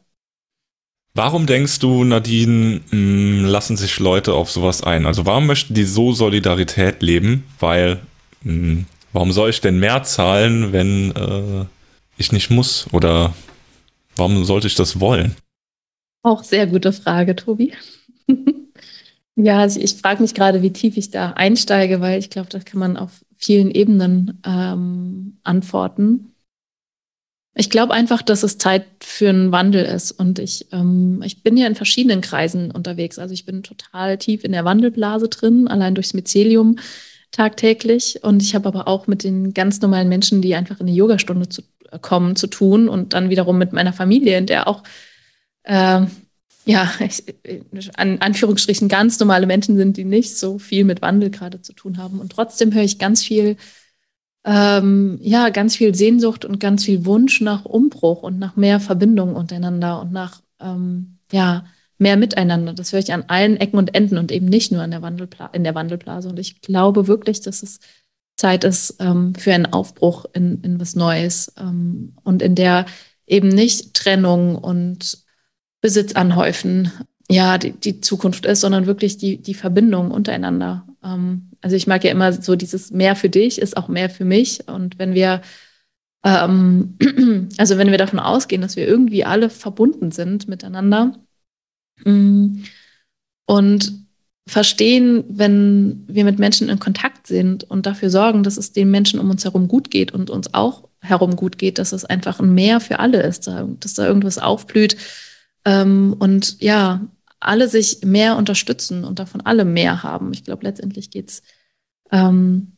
Warum 1.13 1.45
denkst 1.45 1.79
du, 1.79 2.05
Nadine, 2.05 2.79
mh, 2.79 2.91
hm, 2.91 3.45
lassen 3.45 3.75
sich 3.75 3.99
Leute 3.99 4.33
auf 4.33 4.49
sowas 4.49 4.81
ein? 4.81 5.05
Also 5.05 5.25
warum 5.25 5.45
möchten 5.45 5.73
die 5.73 5.83
so 5.83 6.13
Solidarität 6.13 7.01
leben? 7.01 7.43
Weil, 7.59 7.99
mh, 8.43 8.53
hm, 8.53 8.85
warum 9.11 9.31
soll 9.33 9.49
ich 9.49 9.59
denn 9.59 9.79
mehr 9.79 10.03
zahlen, 10.03 10.71
wenn 10.71 11.11
äh, 11.11 11.65
ich 12.17 12.31
nicht 12.31 12.49
muss? 12.49 12.87
Oder 12.93 13.33
warum 14.15 14.45
sollte 14.45 14.67
ich 14.67 14.75
das 14.75 15.01
wollen? 15.01 15.35
Auch 16.23 16.43
sehr 16.43 16.65
gute 16.67 16.93
Frage, 16.93 17.35
Tobi. 17.35 17.73
ja, 19.35 19.59
also 19.59 19.81
ich 19.81 19.95
frage 19.95 20.21
mich 20.21 20.33
gerade, 20.33 20.61
wie 20.61 20.71
tief 20.71 20.95
ich 20.95 21.11
da 21.11 21.31
einsteige, 21.31 21.99
weil 21.99 22.19
ich 22.19 22.29
glaube, 22.29 22.49
das 22.49 22.63
kann 22.63 22.79
man 22.79 22.95
auf 22.95 23.25
vielen 23.35 23.71
Ebenen 23.71 24.39
ähm, 24.45 25.39
antworten. 25.43 26.30
Ich 27.53 27.69
glaube 27.69 27.93
einfach, 27.93 28.21
dass 28.21 28.43
es 28.43 28.57
Zeit 28.57 28.85
für 29.01 29.29
einen 29.29 29.51
Wandel 29.51 29.83
ist. 29.83 30.11
Und 30.11 30.39
ich, 30.39 30.67
ähm, 30.71 31.21
ich 31.25 31.43
bin 31.43 31.57
ja 31.57 31.67
in 31.67 31.75
verschiedenen 31.75 32.21
Kreisen 32.21 32.71
unterwegs. 32.71 33.19
Also 33.19 33.33
ich 33.33 33.45
bin 33.45 33.61
total 33.61 34.17
tief 34.17 34.45
in 34.45 34.53
der 34.53 34.63
Wandelblase 34.63 35.27
drin, 35.27 35.67
allein 35.67 35.95
durchs 35.95 36.13
Mycelium 36.13 36.77
tagtäglich. 37.31 38.23
Und 38.23 38.41
ich 38.41 38.55
habe 38.55 38.67
aber 38.69 38.87
auch 38.87 39.07
mit 39.07 39.23
den 39.23 39.53
ganz 39.53 39.81
normalen 39.81 40.07
Menschen, 40.07 40.41
die 40.41 40.55
einfach 40.55 40.79
in 40.79 40.87
die 40.87 40.95
Yogastunde 40.95 41.49
zu, 41.49 41.61
äh, 41.91 41.99
kommen, 41.99 42.37
zu 42.37 42.47
tun. 42.47 42.87
Und 42.87 43.13
dann 43.13 43.29
wiederum 43.29 43.57
mit 43.57 43.73
meiner 43.73 43.93
Familie, 43.93 44.37
in 44.37 44.45
der 44.45 44.69
auch, 44.69 44.83
äh, 45.63 46.05
ja, 46.65 46.93
ich, 46.99 47.25
an 47.97 48.19
Anführungsstrichen 48.19 48.87
ganz 48.87 49.19
normale 49.19 49.45
Menschen 49.45 49.75
sind, 49.75 49.97
die 49.97 50.05
nicht 50.05 50.37
so 50.37 50.57
viel 50.57 50.85
mit 50.85 51.01
Wandel 51.01 51.29
gerade 51.29 51.61
zu 51.61 51.73
tun 51.73 51.97
haben. 51.97 52.21
Und 52.21 52.31
trotzdem 52.31 52.73
höre 52.73 52.83
ich 52.83 52.97
ganz 52.97 53.21
viel 53.23 53.57
ähm, 54.43 55.19
ja, 55.21 55.49
ganz 55.49 55.75
viel 55.75 55.93
Sehnsucht 55.93 56.45
und 56.45 56.59
ganz 56.59 56.85
viel 56.85 57.05
Wunsch 57.05 57.41
nach 57.41 57.65
Umbruch 57.65 58.23
und 58.23 58.39
nach 58.39 58.55
mehr 58.55 58.79
Verbindung 58.79 59.35
untereinander 59.35 60.01
und 60.01 60.11
nach, 60.11 60.41
ähm, 60.59 61.17
ja, 61.31 61.65
mehr 61.97 62.17
Miteinander. 62.17 62.73
Das 62.73 62.91
höre 62.91 62.99
ich 62.99 63.13
an 63.13 63.25
allen 63.27 63.57
Ecken 63.57 63.77
und 63.77 63.93
Enden 63.93 64.17
und 64.17 64.31
eben 64.31 64.47
nicht 64.47 64.71
nur 64.71 64.83
in 64.83 64.91
der, 64.91 65.03
Wandelpla 65.03 65.47
in 65.53 65.63
der 65.63 65.75
Wandelblase. 65.75 66.29
Und 66.29 66.39
ich 66.39 66.61
glaube 66.61 67.07
wirklich, 67.07 67.41
dass 67.41 67.61
es 67.61 67.79
Zeit 68.35 68.63
ist 68.63 68.95
ähm, 68.99 69.35
für 69.35 69.53
einen 69.53 69.67
Aufbruch 69.67 70.25
in, 70.33 70.61
in 70.61 70.79
was 70.79 70.95
Neues 70.95 71.53
ähm, 71.59 72.15
und 72.23 72.41
in 72.41 72.55
der 72.55 72.87
eben 73.27 73.49
nicht 73.49 73.93
Trennung 73.93 74.55
und 74.55 75.23
Besitz 75.79 76.13
anhäufen 76.13 76.91
ja 77.29 77.57
die, 77.57 77.71
die 77.71 78.01
Zukunft 78.01 78.45
ist, 78.45 78.61
sondern 78.61 78.85
wirklich 78.85 79.17
die, 79.17 79.37
die 79.37 79.53
Verbindung 79.53 80.11
untereinander. 80.11 80.85
Ähm, 81.03 81.51
also 81.61 81.75
ich 81.75 81.87
mag 81.87 82.03
ja 82.03 82.11
immer 82.11 82.33
so 82.33 82.55
dieses 82.55 82.91
mehr 82.91 83.15
für 83.15 83.29
dich 83.29 83.59
ist 83.59 83.77
auch 83.77 83.87
mehr 83.87 84.09
für 84.09 84.25
mich. 84.25 84.67
Und 84.67 84.99
wenn 84.99 85.13
wir, 85.13 85.41
ähm, 86.23 86.97
also 87.57 87.77
wenn 87.77 87.91
wir 87.91 87.97
davon 87.97 88.19
ausgehen, 88.19 88.61
dass 88.61 88.75
wir 88.75 88.87
irgendwie 88.87 89.25
alle 89.25 89.49
verbunden 89.49 90.11
sind 90.11 90.47
miteinander 90.47 91.15
mm, 92.03 92.63
und 93.45 94.01
verstehen, 94.47 95.23
wenn 95.29 96.03
wir 96.07 96.25
mit 96.25 96.39
Menschen 96.39 96.69
in 96.69 96.79
Kontakt 96.79 97.27
sind 97.27 97.63
und 97.63 97.85
dafür 97.85 98.09
sorgen, 98.09 98.43
dass 98.43 98.57
es 98.57 98.73
den 98.73 98.91
Menschen 98.91 99.19
um 99.19 99.29
uns 99.29 99.45
herum 99.45 99.67
gut 99.67 99.91
geht 99.91 100.11
und 100.11 100.29
uns 100.29 100.53
auch 100.53 100.89
herum 100.99 101.35
gut 101.35 101.57
geht, 101.57 101.77
dass 101.77 101.93
es 101.93 102.05
einfach 102.05 102.39
ein 102.39 102.53
Mehr 102.53 102.79
für 102.79 102.99
alle 102.99 103.21
ist, 103.21 103.47
dass 103.47 103.93
da 103.93 104.05
irgendwas 104.05 104.37
aufblüht. 104.37 104.97
Ähm, 105.65 106.15
und 106.19 106.61
ja, 106.61 107.01
alle 107.41 107.67
sich 107.67 108.03
mehr 108.03 108.37
unterstützen 108.37 109.03
und 109.03 109.19
davon 109.19 109.41
alle 109.41 109.65
mehr 109.65 110.03
haben. 110.03 110.31
Ich 110.33 110.43
glaube, 110.43 110.63
letztendlich 110.63 111.09
geht's 111.09 111.41
ähm, 112.11 112.77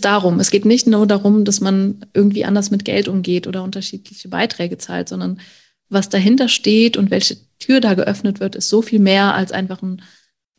darum. 0.00 0.40
Es 0.40 0.50
geht 0.50 0.64
nicht 0.64 0.86
nur 0.86 1.06
darum, 1.06 1.44
dass 1.44 1.60
man 1.60 2.04
irgendwie 2.12 2.44
anders 2.44 2.70
mit 2.70 2.84
Geld 2.84 3.08
umgeht 3.08 3.46
oder 3.46 3.62
unterschiedliche 3.62 4.28
Beiträge 4.28 4.78
zahlt, 4.78 5.08
sondern 5.08 5.40
was 5.88 6.08
dahinter 6.08 6.48
steht 6.48 6.96
und 6.96 7.10
welche 7.10 7.36
Tür 7.58 7.80
da 7.80 7.94
geöffnet 7.94 8.40
wird, 8.40 8.56
ist 8.56 8.68
so 8.68 8.82
viel 8.82 8.98
mehr 9.00 9.34
als 9.34 9.52
einfach 9.52 9.82
ein 9.82 10.02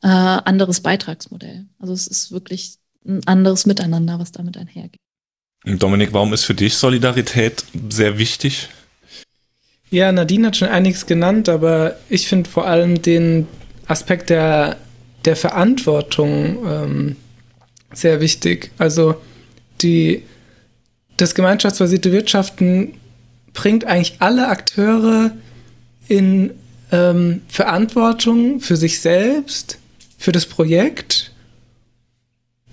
äh, 0.02 0.08
anderes 0.08 0.82
Beitragsmodell. 0.82 1.66
Also 1.80 1.94
es 1.94 2.08
ist 2.08 2.32
wirklich 2.32 2.78
ein 3.06 3.26
anderes 3.28 3.66
Miteinander, 3.66 4.20
was 4.20 4.32
damit 4.32 4.58
einhergeht. 4.58 5.00
Dominik, 5.66 6.14
warum 6.14 6.34
ist 6.34 6.44
für 6.44 6.54
dich 6.54 6.76
Solidarität 6.76 7.66
sehr 7.90 8.18
wichtig? 8.18 8.70
Ja, 9.90 10.12
Nadine 10.12 10.48
hat 10.48 10.58
schon 10.58 10.68
einiges 10.68 11.06
genannt, 11.06 11.48
aber 11.48 11.96
ich 12.10 12.28
finde 12.28 12.50
vor 12.50 12.68
allem 12.68 13.02
den 13.02 13.48
Aspekt 13.88 14.30
der, 14.30 14.78
der 15.26 15.36
Verantwortung 15.36 16.58
ähm, 16.68 17.16
sehr 17.94 18.20
wichtig. 18.20 18.72
Also 18.78 19.16
die, 19.82 20.24
das 21.18 21.36
gemeinschaftsbasierte 21.36 22.12
Wirtschaften 22.12 22.94
bringt 23.54 23.86
eigentlich 23.86 24.18
alle 24.20 24.48
Akteure 24.48 25.32
in 26.08 26.52
ähm, 26.92 27.42
Verantwortung 27.48 28.60
für 28.60 28.76
sich 28.76 29.00
selbst, 29.00 29.80
für 30.18 30.32
das 30.32 30.46
Projekt 30.46 31.32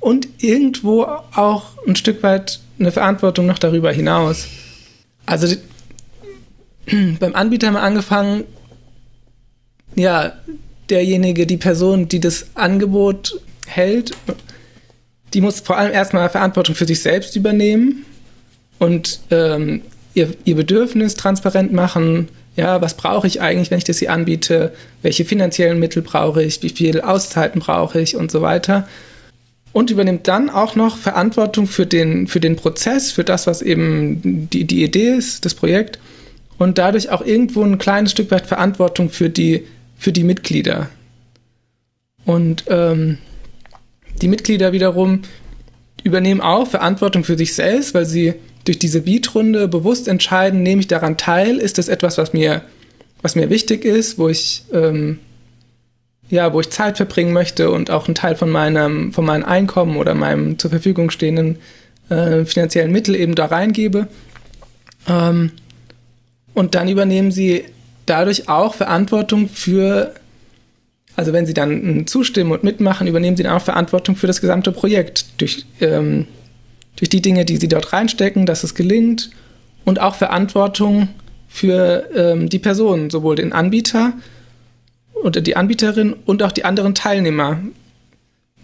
und 0.01 0.29
irgendwo 0.39 1.03
auch 1.03 1.79
ein 1.87 1.97
Stück 1.97 2.23
weit 2.23 2.61
eine 2.79 2.93
Verantwortung 2.93 3.47
noch 3.47 3.59
darüber 3.59 3.93
hinaus. 3.93 4.49
Also 5.27 5.55
beim 7.21 7.35
Anbieter 7.35 7.71
wir 7.71 7.83
angefangen, 7.83 8.45
ja, 9.95 10.33
derjenige, 10.91 11.47
die 11.47 11.57
Person, 11.57 12.09
die 12.09 12.21
das 12.21 12.47
Angebot 12.55 13.41
hält, 13.67 14.13
die 15.33 15.41
muss 15.41 15.61
vor 15.61 15.79
allem 15.79 15.93
erstmal 15.93 16.29
Verantwortung 16.29 16.75
für 16.75 16.87
sich 16.87 17.01
selbst 17.01 17.37
übernehmen 17.37 18.05
und 18.79 19.21
ähm, 19.31 19.83
ihr, 20.15 20.35
ihr 20.45 20.57
Bedürfnis 20.57 21.15
transparent 21.15 21.73
machen. 21.73 22.29
Ja, 22.55 22.83
was 22.83 22.97
brauche 22.99 23.27
ich 23.27 23.41
eigentlich, 23.41 23.71
wenn 23.71 23.79
ich 23.79 23.85
das 23.85 23.99
hier 23.99 24.13
anbiete? 24.13 24.75
Welche 25.01 25.25
finanziellen 25.25 25.79
Mittel 25.79 26.03
brauche 26.03 26.43
ich? 26.43 26.63
Wie 26.63 26.69
viel 26.69 27.01
Auszeiten 27.01 27.61
brauche 27.61 27.99
ich 28.01 28.15
und 28.15 28.31
so 28.31 28.43
weiter? 28.43 28.87
Und 29.73 29.91
übernimmt 29.91 30.29
dann 30.29 30.51
auch 30.51 30.77
noch 30.77 30.99
Verantwortung 30.99 31.67
für 31.67 31.87
den, 31.87 32.27
für 32.27 32.41
den 32.41 32.57
Prozess, 32.57 33.11
für 33.11 33.25
das, 33.25 33.47
was 33.47 33.63
eben 33.63 34.51
die, 34.51 34.65
die 34.65 34.85
Idee 34.85 35.15
ist, 35.15 35.47
das 35.47 35.55
Projekt 35.55 35.99
und 36.63 36.79
dadurch 36.79 37.11
auch 37.11 37.25
irgendwo 37.25 37.63
ein 37.63 37.79
kleines 37.79 38.13
Stück 38.13 38.31
weit 38.31 38.47
Verantwortung 38.47 39.11
für 39.11 39.29
die, 39.29 39.67
für 39.97 40.13
die 40.13 40.23
Mitglieder. 40.23 40.89
Und 42.25 42.65
ähm, 42.69 43.19
die 44.21 44.29
Mitglieder 44.29 44.73
wiederum 44.73 45.23
übernehmen 46.05 46.41
auch 46.41 46.69
Verantwortung 46.69 47.25
für 47.25 47.37
sich 47.37 47.55
selbst, 47.55 47.95
weil 47.95 48.07
sie 48.07 48.35
durch 48.65 48.79
diese 48.79 49.01
Beatrunde 49.01 49.67
bewusst 49.67 50.07
entscheiden, 50.07 50.63
nehme 50.63 50.81
ich 50.81 50.87
daran 50.87 51.17
teil, 51.17 51.59
ist 51.59 51.79
das 51.79 51.89
etwas, 51.89 52.17
was 52.17 52.33
mir, 52.33 52.63
was 53.23 53.35
mir 53.35 53.51
wichtig 53.51 53.85
ist, 53.85 54.19
wo 54.19 54.29
ich, 54.29 54.65
ähm, 54.73 55.19
ja, 56.29 56.53
wo 56.53 56.61
ich 56.61 56.71
Zeit 56.71 56.97
verbringen 56.97 57.33
möchte 57.33 57.71
und 57.71 57.91
auch 57.91 58.07
einen 58.07 58.15
Teil 58.15 58.37
von 58.37 58.51
meinem, 58.51 59.13
von 59.13 59.25
meinem 59.25 59.45
Einkommen 59.45 59.97
oder 59.97 60.15
meinem 60.15 60.61
zur 60.61 60.71
Verfügung 60.71 61.11
stehenden 61.11 61.59
äh, 62.09 62.45
finanziellen 62.45 62.93
Mittel 62.93 63.17
eben 63.17 63.35
da 63.35 63.47
reingebe. 63.47 64.07
Ähm, 65.09 65.51
und 66.55 66.75
dann 66.75 66.89
übernehmen 66.89 67.33
sie 67.33 67.65
dadurch 68.07 68.49
auch 68.49 68.75
Verantwortung 68.75 69.49
für 69.49 70.15
Also 71.15 71.33
wenn 71.33 71.47
sie 71.47 71.55
dann 71.55 72.07
zustimmen 72.07 72.53
und 72.53 72.65
mitmachen, 72.65 73.07
übernehmen 73.07 73.37
sie 73.37 73.43
dann 73.43 73.57
auch 73.57 73.63
Verantwortung 73.63 74.17
für 74.17 74.27
das 74.27 74.41
gesamte 74.41 74.73
Projekt. 74.73 75.27
Durch, 75.41 75.67
ähm, 75.81 76.27
durch 76.97 77.11
die 77.11 77.21
Dinge, 77.21 77.45
die 77.45 77.59
sie 77.59 77.69
dort 77.69 77.93
reinstecken, 77.93 78.47
dass 78.47 78.65
es 78.65 78.75
gelingt. 78.75 79.31
Und 79.85 80.01
auch 80.01 80.15
Verantwortung 80.15 81.09
für 81.49 82.09
ähm, 82.15 82.49
die 82.49 82.59
Personen, 82.59 83.11
sowohl 83.11 83.37
den 83.37 83.53
Anbieter 83.53 84.15
oder 85.23 85.41
die 85.41 85.57
Anbieterin 85.57 86.15
und 86.25 86.43
auch 86.43 86.53
die 86.53 86.65
anderen 86.65 86.95
Teilnehmer. 86.95 87.61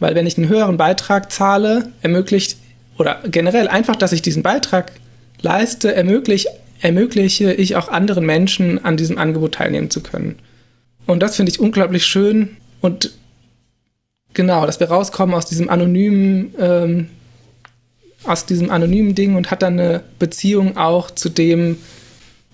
Weil 0.00 0.14
wenn 0.14 0.26
ich 0.26 0.38
einen 0.38 0.48
höheren 0.48 0.76
Beitrag 0.76 1.30
zahle, 1.30 1.92
ermöglicht, 2.02 2.56
oder 2.96 3.20
generell 3.30 3.68
einfach, 3.68 3.96
dass 3.96 4.12
ich 4.12 4.22
diesen 4.22 4.42
Beitrag 4.42 4.92
leiste, 5.42 5.94
ermöglicht, 5.94 6.48
ermögliche 6.80 7.52
ich 7.52 7.76
auch 7.76 7.88
anderen 7.88 8.24
Menschen 8.24 8.84
an 8.84 8.96
diesem 8.96 9.18
Angebot 9.18 9.54
teilnehmen 9.54 9.90
zu 9.90 10.02
können. 10.02 10.36
Und 11.06 11.20
das 11.20 11.36
finde 11.36 11.50
ich 11.50 11.60
unglaublich 11.60 12.04
schön 12.04 12.56
und 12.80 13.12
genau, 14.34 14.66
dass 14.66 14.80
wir 14.80 14.88
rauskommen 14.88 15.34
aus 15.34 15.46
diesem 15.46 15.68
anonymen, 15.68 16.54
ähm, 16.58 17.08
aus 18.24 18.46
diesem 18.46 18.70
anonymen 18.70 19.14
Ding 19.14 19.36
und 19.36 19.50
hat 19.50 19.62
dann 19.62 19.78
eine 19.78 20.02
Beziehung 20.18 20.76
auch 20.76 21.10
zu 21.10 21.28
dem, 21.28 21.78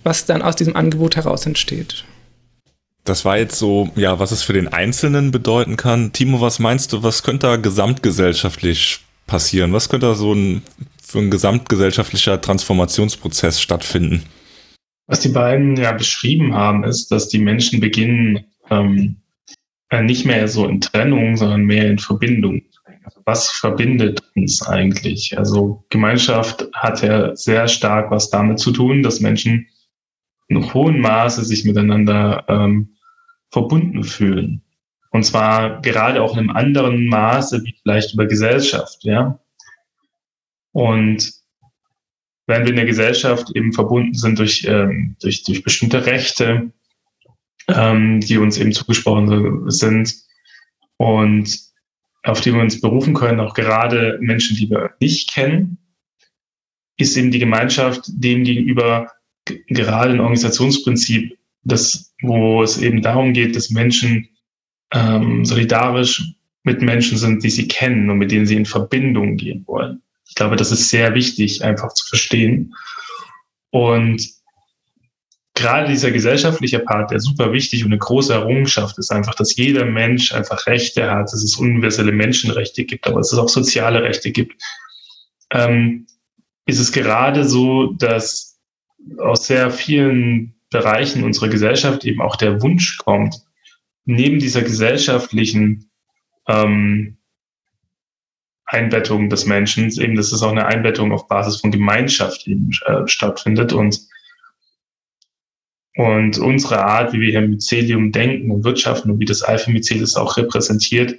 was 0.03 0.27
dann 0.27 0.43
aus 0.43 0.57
diesem 0.57 0.77
Angebot 0.77 1.17
heraus 1.17 1.47
entsteht. 1.47 2.05
Das 3.05 3.25
war 3.25 3.37
jetzt 3.37 3.59
so, 3.59 3.91
ja, 3.97 4.19
was 4.19 4.31
es 4.31 4.43
für 4.43 4.55
den 4.55 4.69
Einzelnen 4.69 5.31
bedeuten 5.31 5.77
kann. 5.77 6.13
Timo, 6.13 6.41
was 6.41 6.59
meinst 6.59 6.93
du, 6.93 7.03
was 7.03 7.23
könnte 7.23 7.47
da 7.47 7.57
gesamtgesellschaftlich 7.57 9.01
passieren? 9.27 9.73
Was 9.75 9.91
könnte 9.91 10.07
da 10.07 10.15
so 10.15 10.33
ein, 10.33 10.63
für 11.15 11.21
ein 11.21 11.31
gesamtgesellschaftlicher 11.31 12.41
Transformationsprozess 12.41 13.61
stattfinden? 13.61 14.25
Was 15.07 15.21
die 15.21 15.29
beiden 15.29 15.77
ja 15.77 15.93
beschrieben 15.93 16.55
haben, 16.55 16.83
ist, 16.83 17.13
dass 17.13 17.29
die 17.29 17.39
Menschen 17.39 17.79
beginnen, 17.79 18.47
ähm, 18.69 19.19
äh, 19.91 20.03
nicht 20.03 20.27
mehr 20.27 20.49
so 20.49 20.67
in 20.67 20.81
Trennung, 20.81 21.37
sondern 21.37 21.67
mehr 21.67 21.89
in 21.89 22.01
Verbindung. 22.01 22.63
Also 23.05 23.21
was 23.27 23.49
verbindet 23.49 24.25
uns 24.35 24.61
eigentlich? 24.67 25.39
Also 25.39 25.85
Gemeinschaft 25.89 26.67
hat 26.73 27.01
ja 27.03 27.37
sehr 27.37 27.69
stark 27.69 28.11
was 28.11 28.31
damit 28.31 28.59
zu 28.59 28.73
tun, 28.73 29.05
dass 29.05 29.21
Menschen 29.21 29.69
in 30.49 30.75
hohem 30.75 30.99
Maße 30.99 31.45
sich 31.45 31.65
miteinander 31.65 32.45
ähm, 32.49 32.97
verbunden 33.53 34.03
fühlen. 34.03 34.63
Und 35.11 35.23
zwar 35.23 35.81
gerade 35.81 36.21
auch 36.21 36.33
in 36.33 36.41
einem 36.41 36.57
anderen 36.57 37.07
Maße 37.07 37.63
wie 37.63 37.77
vielleicht 37.81 38.15
über 38.15 38.27
Gesellschaft, 38.27 39.05
ja. 39.05 39.39
Und 40.75 41.33
wenn 42.47 42.63
wir 42.63 42.71
in 42.71 42.77
der 42.77 42.85
Gesellschaft 42.85 43.51
eben 43.55 43.73
verbunden 43.73 44.15
sind 44.15 44.39
durch, 44.39 44.65
ähm, 44.69 45.17
durch, 45.23 45.45
durch 45.45 45.63
bestimmte 45.63 46.05
Rechte, 46.05 46.73
ähm, 47.69 48.21
die 48.21 48.37
uns 48.39 48.59
eben 48.59 48.73
zugesprochen 48.73 49.71
sind 49.71 50.15
und 50.97 51.59
auf 52.25 52.41
die 52.41 52.53
wir 52.53 52.61
uns 52.61 52.81
berufen 52.81 53.15
können, 53.15 53.41
auch 53.41 53.55
gerade 53.55 54.19
Menschen, 54.21 54.57
die 54.57 54.69
wir 54.69 54.95
nicht 55.01 55.33
kennen, 55.33 55.79
ist 56.97 57.17
eben 57.17 57.31
die 57.31 57.39
Gemeinschaft 57.39 58.03
dem 58.09 58.45
gegenüber 58.45 59.13
gerade 59.69 60.15
ein 60.15 60.21
Organisationsprinzip, 60.21 61.39
das, 61.63 62.15
wo 62.21 62.63
es 62.63 62.79
eben 62.79 63.01
darum 63.01 63.33
geht, 63.33 63.55
dass 63.55 63.71
Menschen 63.71 64.29
ähm, 64.93 65.45
solidarisch 65.45 66.35
mit 66.65 66.83
Menschen 66.83 67.17
sind, 67.17 67.45
die 67.45 67.51
sie 67.51 67.69
kennen 67.69 68.11
und 68.11 68.19
mit 68.19 68.33
denen 68.33 68.47
sie 68.47 68.57
in 68.57 68.67
Verbindung 68.67 69.37
gehen 69.37 69.63
wollen. 69.67 70.03
Ich 70.35 70.37
glaube, 70.37 70.57
das 70.57 70.73
ist 70.73 70.91
sehr 70.91 71.15
wichtig, 71.15 71.63
einfach 71.63 71.95
zu 71.95 72.09
verstehen. 72.09 72.75
Und 73.71 74.21
gerade 75.55 75.87
dieser 75.87 76.11
gesellschaftliche 76.11 76.81
Part, 76.81 77.13
der 77.13 77.21
super 77.21 77.53
wichtig 77.53 77.85
und 77.85 77.93
eine 77.93 78.01
große 78.01 78.33
Errungenschaft 78.33 78.99
ist 78.99 79.13
einfach, 79.13 79.37
dass 79.37 79.55
jeder 79.55 79.85
Mensch 79.85 80.35
einfach 80.35 80.67
Rechte 80.67 81.09
hat, 81.09 81.33
dass 81.33 81.45
es 81.45 81.55
universelle 81.55 82.11
Menschenrechte 82.11 82.85
gibt, 82.85 83.07
aber 83.07 83.19
dass 83.19 83.33
es 83.33 83.39
auch 83.39 83.49
soziale 83.49 84.03
Rechte 84.03 84.33
gibt. 84.33 84.61
Ähm, 85.53 86.09
ist 86.67 86.81
es 86.81 86.91
gerade 86.91 87.45
so, 87.45 87.93
dass 87.93 88.59
aus 89.19 89.47
sehr 89.47 89.71
vielen 89.71 90.57
Bereichen 90.69 91.23
unserer 91.23 91.49
Gesellschaft 91.49 92.05
eben 92.05 92.21
auch 92.21 92.35
der 92.35 92.61
Wunsch 92.61 92.99
kommt, 92.99 93.37
neben 94.05 94.41
dieser 94.41 94.63
gesellschaftlichen 94.63 95.93
ähm, 96.49 97.19
Einbettung 98.67 99.29
des 99.29 99.47
Menschen, 99.47 99.91
eben, 100.01 100.17
dass 100.17 100.33
es 100.33 100.43
auch 100.43 100.51
eine 100.51 100.67
Einbettung 100.67 101.13
auf 101.13 101.29
Basis 101.29 101.61
von 101.61 101.71
Gemeinschaft 101.71 102.47
eben 102.47 102.71
äh, 102.87 103.07
stattfindet 103.07 103.73
und 103.73 104.01
und 105.97 106.39
unsere 106.39 106.85
Art, 106.85 107.13
wie 107.13 107.21
wir 107.21 107.31
hier 107.31 107.43
im 107.45 107.51
Mycelium 107.51 108.11
denken 108.11 108.51
und 108.51 108.65
wirtschaften 108.65 109.13
und 109.13 109.21
wie 109.21 109.27
das 109.27 109.43
Alpha-Mycel 109.43 110.03
es 110.03 110.17
auch 110.17 110.37
repräsentiert, 110.37 111.15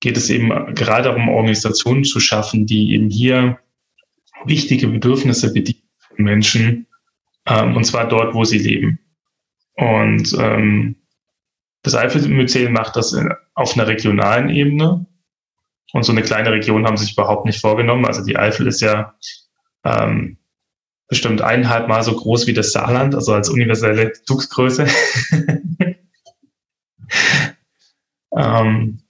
geht 0.00 0.16
es 0.16 0.28
eben 0.28 0.48
gerade 0.74 1.04
darum, 1.04 1.28
Organisationen 1.28 2.02
zu 2.02 2.18
schaffen, 2.18 2.66
die 2.66 2.94
eben 2.94 3.10
hier 3.10 3.58
wichtige 4.44 4.88
Bedürfnisse 4.88 5.52
bedienen 5.52 5.82
von 6.00 6.24
Menschen, 6.24 6.86
ähm, 7.46 7.76
und 7.76 7.84
zwar 7.84 8.08
dort, 8.08 8.34
wo 8.34 8.44
sie 8.44 8.58
leben. 8.58 8.98
Und 9.74 10.36
ähm, 10.38 10.96
das 11.82 11.94
Alpha-Mycel 11.94 12.70
macht 12.70 12.96
das 12.96 13.12
in, 13.12 13.32
auf 13.54 13.74
einer 13.74 13.86
regionalen 13.86 14.50
Ebene, 14.50 15.06
und 15.92 16.02
so 16.02 16.12
eine 16.12 16.22
kleine 16.22 16.52
Region 16.52 16.86
haben 16.86 16.96
sie 16.96 17.04
sich 17.04 17.14
überhaupt 17.14 17.46
nicht 17.46 17.60
vorgenommen. 17.60 18.04
Also 18.04 18.24
die 18.24 18.36
Eifel 18.36 18.66
ist 18.66 18.80
ja 18.80 19.14
ähm, 19.84 20.38
bestimmt 21.08 21.40
eineinhalb 21.40 21.88
Mal 21.88 22.02
so 22.02 22.14
groß 22.14 22.46
wie 22.46 22.52
das 22.52 22.72
Saarland, 22.72 23.14
also 23.14 23.32
als 23.32 23.48
universelle 23.48 24.12
Zugsgröße. 24.12 24.86
ähm, 28.36 29.00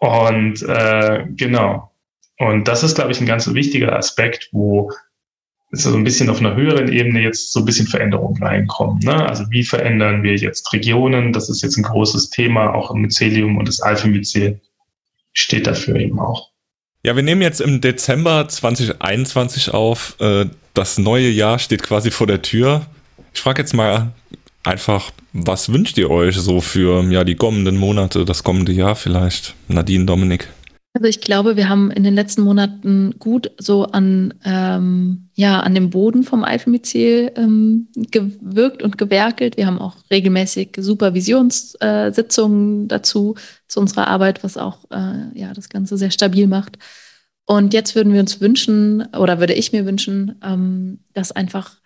und 0.00 0.62
äh, 0.62 1.26
genau. 1.30 1.92
Und 2.38 2.68
das 2.68 2.82
ist, 2.82 2.96
glaube 2.96 3.12
ich, 3.12 3.20
ein 3.20 3.26
ganz 3.26 3.52
wichtiger 3.52 3.96
Aspekt, 3.96 4.48
wo 4.52 4.92
so 5.70 5.94
ein 5.94 6.04
bisschen 6.04 6.30
auf 6.30 6.40
einer 6.40 6.54
höheren 6.54 6.90
Ebene 6.90 7.20
jetzt 7.20 7.52
so 7.52 7.60
ein 7.60 7.66
bisschen 7.66 7.86
Veränderungen 7.86 8.42
reinkommen. 8.42 9.00
Ne? 9.00 9.28
Also 9.28 9.44
wie 9.50 9.64
verändern 9.64 10.22
wir 10.22 10.34
jetzt 10.34 10.72
Regionen? 10.72 11.32
Das 11.32 11.50
ist 11.50 11.62
jetzt 11.62 11.76
ein 11.76 11.82
großes 11.82 12.30
Thema, 12.30 12.72
auch 12.74 12.90
im 12.90 13.02
Mycelium 13.02 13.58
und 13.58 13.68
das 13.68 13.80
Alpha-Mycel 13.80 14.60
steht 15.38 15.66
dafür 15.66 15.96
eben 15.96 16.18
auch. 16.18 16.50
Ja, 17.04 17.14
wir 17.14 17.22
nehmen 17.22 17.42
jetzt 17.42 17.60
im 17.60 17.80
Dezember 17.80 18.48
2021 18.48 19.72
auf. 19.72 20.16
Äh, 20.20 20.46
das 20.74 20.98
neue 20.98 21.28
Jahr 21.28 21.58
steht 21.58 21.82
quasi 21.82 22.10
vor 22.10 22.26
der 22.26 22.42
Tür. 22.42 22.86
Ich 23.32 23.40
frage 23.40 23.62
jetzt 23.62 23.72
mal 23.72 24.12
einfach, 24.64 25.10
was 25.32 25.72
wünscht 25.72 25.96
ihr 25.98 26.10
euch 26.10 26.36
so 26.36 26.60
für 26.60 27.04
ja, 27.04 27.24
die 27.24 27.36
kommenden 27.36 27.76
Monate, 27.76 28.24
das 28.24 28.42
kommende 28.42 28.72
Jahr 28.72 28.96
vielleicht? 28.96 29.54
Nadine, 29.68 30.06
Dominik. 30.06 30.48
Also 30.98 31.08
ich 31.10 31.20
glaube, 31.20 31.56
wir 31.56 31.68
haben 31.68 31.92
in 31.92 32.02
den 32.02 32.16
letzten 32.16 32.42
Monaten 32.42 33.20
gut 33.20 33.52
so 33.56 33.84
an, 33.84 34.34
ähm, 34.44 35.28
ja, 35.34 35.60
an 35.60 35.72
dem 35.72 35.90
Boden 35.90 36.24
vom 36.24 36.42
Eifemyzel 36.42 37.30
ähm, 37.36 37.86
gewirkt 37.94 38.82
und 38.82 38.98
gewerkelt. 38.98 39.56
Wir 39.56 39.68
haben 39.68 39.78
auch 39.78 39.94
regelmäßig 40.10 40.70
Supervisionssitzungen 40.76 42.86
äh, 42.86 42.88
dazu 42.88 43.36
zu 43.68 43.78
unserer 43.78 44.08
Arbeit, 44.08 44.42
was 44.42 44.56
auch 44.56 44.90
äh, 44.90 45.38
ja, 45.38 45.52
das 45.54 45.68
Ganze 45.68 45.96
sehr 45.96 46.10
stabil 46.10 46.48
macht. 46.48 46.78
Und 47.46 47.74
jetzt 47.74 47.94
würden 47.94 48.12
wir 48.12 48.18
uns 48.18 48.40
wünschen, 48.40 49.06
oder 49.16 49.38
würde 49.38 49.54
ich 49.54 49.70
mir 49.70 49.86
wünschen, 49.86 50.34
ähm, 50.42 50.98
dass 51.12 51.30
einfach 51.30 51.76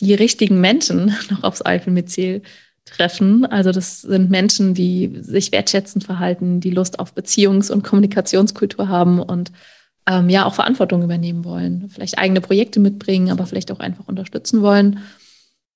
die 0.00 0.14
richtigen 0.14 0.62
Menschen 0.62 1.14
noch 1.30 1.42
aufs 1.42 1.62
Eifemyzel 1.62 2.40
treffen. 2.90 3.46
Also 3.46 3.72
das 3.72 4.02
sind 4.02 4.30
Menschen, 4.30 4.74
die 4.74 5.18
sich 5.20 5.52
wertschätzend 5.52 6.04
verhalten, 6.04 6.60
die 6.60 6.70
Lust 6.70 6.98
auf 6.98 7.14
Beziehungs- 7.14 7.70
und 7.70 7.82
Kommunikationskultur 7.82 8.88
haben 8.88 9.20
und 9.20 9.52
ähm, 10.06 10.28
ja 10.28 10.44
auch 10.44 10.54
Verantwortung 10.54 11.02
übernehmen 11.02 11.44
wollen, 11.44 11.88
vielleicht 11.88 12.18
eigene 12.18 12.40
Projekte 12.40 12.80
mitbringen, 12.80 13.30
aber 13.30 13.46
vielleicht 13.46 13.70
auch 13.70 13.80
einfach 13.80 14.08
unterstützen 14.08 14.62
wollen. 14.62 15.00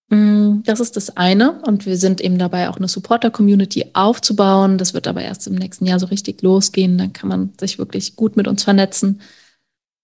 Mm, 0.09 0.62
das 0.64 0.81
ist 0.81 0.96
das 0.96 1.16
eine. 1.16 1.61
Und 1.62 1.87
wir 1.87 1.96
sind 1.96 2.20
eben 2.20 2.38
dabei, 2.38 2.68
auch 2.68 2.77
eine 2.77 2.88
Supporter-Community 2.88 3.90
aufzubauen. 3.94 4.79
Das 4.79 4.94
wird 4.94 5.07
aber 5.07 5.22
erst 5.22 5.46
im 5.46 5.55
nächsten 5.55 5.87
Jahr 5.87 5.98
so 5.98 6.07
richtig 6.07 6.42
losgehen. 6.42 6.98
Dann 6.98 7.12
kann 7.12 7.29
man 7.29 7.53
sich 7.59 7.79
wirklich 7.79 8.16
gut 8.16 8.37
mit 8.37 8.48
uns 8.48 8.62
vernetzen. 8.64 9.20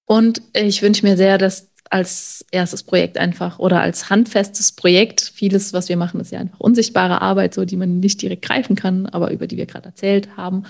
Und 0.07 0.42
ich 0.55 0.83
wünsche 0.83 1.07
mir 1.07 1.16
sehr, 1.16 1.38
dass 1.38 1.70
als 1.88 2.45
erstes 2.51 2.83
Projekt 2.83 3.19
einfach 3.19 3.59
oder 3.59 3.81
als 3.81 4.11
handfestes 4.11 4.73
Projekt. 4.73 5.33
Vieles, 5.35 5.73
was 5.73 5.88
wir 5.88 5.97
machen, 5.97 6.21
ist 6.21 6.33
ja 6.33 6.38
einfach 6.38 6.61
unsichtbare 6.61 7.21
Arbeit, 7.21 7.55
so 7.55 7.64
die 7.64 7.77
man 7.77 8.01
nicht 8.01 8.21
direkt 8.23 8.43
greifen 8.43 8.77
kann, 8.77 9.07
aber 9.07 9.31
über 9.31 9.47
die 9.47 9.57
wir 9.57 9.66
gerade 9.66 9.87
erzählt 9.87 10.37
haben. 10.37 10.64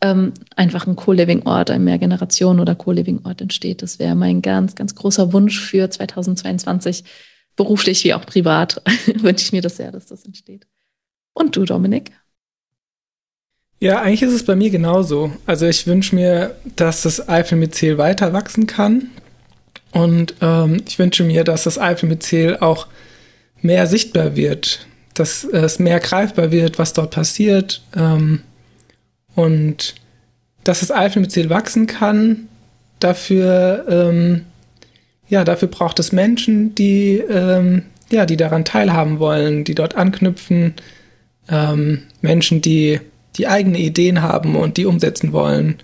Ähm, 0.00 0.32
einfach 0.54 0.86
ein 0.86 0.94
Co-Living-Ort, 0.94 1.70
ein 1.70 1.84
Mehrgeneration- 1.84 2.60
oder 2.60 2.74
Co-Living-Ort 2.74 3.40
entsteht. 3.40 3.82
Das 3.82 3.98
wäre 3.98 4.14
mein 4.14 4.42
ganz, 4.42 4.74
ganz 4.74 4.94
großer 4.94 5.32
Wunsch 5.32 5.60
für 5.60 5.90
2022. 5.90 7.04
Beruflich 7.56 8.04
wie 8.04 8.14
auch 8.14 8.24
privat 8.24 8.82
wünsche 9.16 9.44
ich 9.44 9.52
mir 9.52 9.62
das 9.62 9.76
sehr, 9.76 9.90
dass 9.90 10.06
das 10.06 10.24
entsteht. 10.24 10.66
Und 11.32 11.56
du, 11.56 11.64
Dominik? 11.64 12.12
Ja, 13.80 14.02
eigentlich 14.02 14.22
ist 14.22 14.32
es 14.32 14.44
bei 14.44 14.56
mir 14.56 14.70
genauso. 14.70 15.32
Also 15.46 15.66
ich 15.66 15.86
wünsche 15.86 16.14
mir, 16.14 16.56
dass 16.76 17.02
das 17.02 17.28
Eifel-Myzel 17.28 17.96
weiter 17.96 18.32
wachsen 18.32 18.66
kann, 18.66 19.10
und 19.92 20.34
ähm, 20.40 20.82
ich 20.86 20.98
wünsche 20.98 21.24
mir, 21.24 21.44
dass 21.44 21.64
das 21.64 21.78
Alpha-Myzel 21.78 22.58
auch 22.58 22.86
mehr 23.62 23.86
sichtbar 23.86 24.36
wird. 24.36 24.86
dass 25.14 25.42
es 25.42 25.80
mehr 25.80 25.98
greifbar 25.98 26.52
wird, 26.52 26.78
was 26.78 26.92
dort 26.92 27.10
passiert 27.10 27.82
ähm, 27.96 28.42
und 29.34 29.96
dass 30.62 30.80
das 30.80 30.92
Eiffelmyzel 30.92 31.50
wachsen 31.50 31.86
kann. 31.86 32.48
Dafür, 33.00 33.84
ähm, 33.88 34.44
ja, 35.28 35.44
dafür 35.44 35.68
braucht 35.68 35.98
es 35.98 36.12
Menschen, 36.12 36.74
die, 36.74 37.18
ähm, 37.18 37.82
ja, 38.10 38.26
die 38.26 38.36
daran 38.36 38.64
teilhaben 38.64 39.18
wollen, 39.18 39.64
die 39.64 39.74
dort 39.74 39.96
anknüpfen, 39.96 40.74
ähm, 41.48 42.02
Menschen, 42.20 42.60
die 42.60 43.00
die 43.36 43.48
eigene 43.48 43.78
Ideen 43.78 44.22
haben 44.22 44.56
und 44.56 44.76
die 44.76 44.86
umsetzen 44.86 45.32
wollen, 45.32 45.78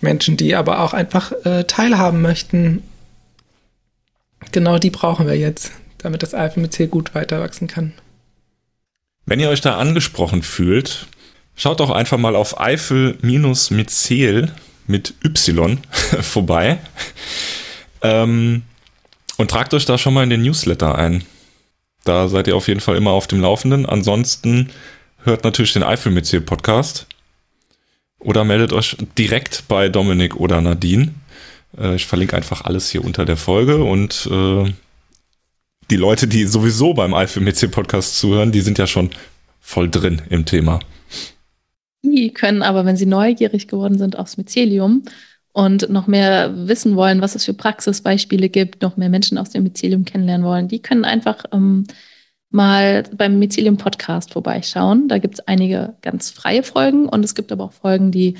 Menschen, 0.00 0.36
die 0.36 0.54
aber 0.54 0.80
auch 0.80 0.92
einfach 0.92 1.32
äh, 1.44 1.64
teilhaben 1.64 2.20
möchten. 2.20 2.82
Genau 4.52 4.78
die 4.78 4.90
brauchen 4.90 5.26
wir 5.26 5.36
jetzt, 5.36 5.72
damit 5.98 6.22
das 6.22 6.34
Eiffelmyzel 6.34 6.88
gut 6.88 7.14
weiter 7.14 7.40
wachsen 7.40 7.66
kann. 7.66 7.92
Wenn 9.26 9.40
ihr 9.40 9.48
euch 9.48 9.60
da 9.60 9.78
angesprochen 9.78 10.42
fühlt, 10.42 11.06
schaut 11.56 11.80
doch 11.80 11.90
einfach 11.90 12.18
mal 12.18 12.36
auf 12.36 12.60
Eifel-Myzel 12.60 14.52
mit 14.86 15.14
Y 15.24 15.78
vorbei 16.20 16.78
ähm, 18.02 18.62
und 19.38 19.50
tragt 19.50 19.72
euch 19.74 19.86
da 19.86 19.96
schon 19.96 20.14
mal 20.14 20.24
in 20.24 20.30
den 20.30 20.42
Newsletter 20.42 20.94
ein. 20.96 21.24
Da 22.04 22.28
seid 22.28 22.46
ihr 22.46 22.56
auf 22.56 22.68
jeden 22.68 22.80
Fall 22.80 22.96
immer 22.96 23.12
auf 23.12 23.26
dem 23.26 23.40
Laufenden. 23.40 23.86
Ansonsten 23.86 24.70
hört 25.22 25.42
natürlich 25.44 25.72
den 25.72 25.82
Eifel-Myzel 25.82 26.42
Podcast 26.42 27.06
oder 28.18 28.44
meldet 28.44 28.74
euch 28.74 28.96
direkt 29.18 29.64
bei 29.68 29.88
Dominik 29.88 30.36
oder 30.36 30.60
Nadine. 30.60 31.14
Äh, 31.78 31.96
ich 31.96 32.06
verlinke 32.06 32.36
einfach 32.36 32.64
alles 32.64 32.90
hier 32.90 33.04
unter 33.04 33.24
der 33.24 33.36
Folge 33.36 33.82
und 33.82 34.28
äh, 34.30 34.72
die 35.90 35.96
Leute, 35.96 36.26
die 36.26 36.46
sowieso 36.46 36.94
beim 36.94 37.14
Eifel-Myzel 37.14 37.68
Podcast 37.68 38.18
zuhören, 38.18 38.52
die 38.52 38.60
sind 38.62 38.78
ja 38.78 38.86
schon 38.86 39.10
voll 39.60 39.90
drin 39.90 40.22
im 40.30 40.44
Thema. 40.44 40.80
Die 42.02 42.32
können 42.32 42.62
aber, 42.62 42.84
wenn 42.84 42.96
sie 42.96 43.06
neugierig 43.06 43.68
geworden 43.68 43.98
sind 43.98 44.18
aufs 44.18 44.36
Mycelium 44.36 45.02
und 45.52 45.88
noch 45.88 46.06
mehr 46.06 46.52
wissen 46.68 46.96
wollen, 46.96 47.20
was 47.20 47.34
es 47.34 47.44
für 47.44 47.54
Praxisbeispiele 47.54 48.48
gibt, 48.48 48.82
noch 48.82 48.96
mehr 48.96 49.08
Menschen 49.08 49.38
aus 49.38 49.50
dem 49.50 49.62
Mycelium 49.62 50.04
kennenlernen 50.04 50.46
wollen, 50.46 50.68
die 50.68 50.80
können 50.80 51.04
einfach 51.04 51.44
ähm, 51.52 51.86
mal 52.50 53.04
beim 53.16 53.38
Mycelium 53.38 53.76
Podcast 53.76 54.32
vorbeischauen. 54.32 55.08
Da 55.08 55.18
gibt 55.18 55.34
es 55.34 55.48
einige 55.48 55.94
ganz 56.02 56.30
freie 56.30 56.62
Folgen 56.62 57.08
und 57.08 57.24
es 57.24 57.34
gibt 57.34 57.52
aber 57.52 57.64
auch 57.64 57.72
Folgen, 57.72 58.10
die 58.10 58.36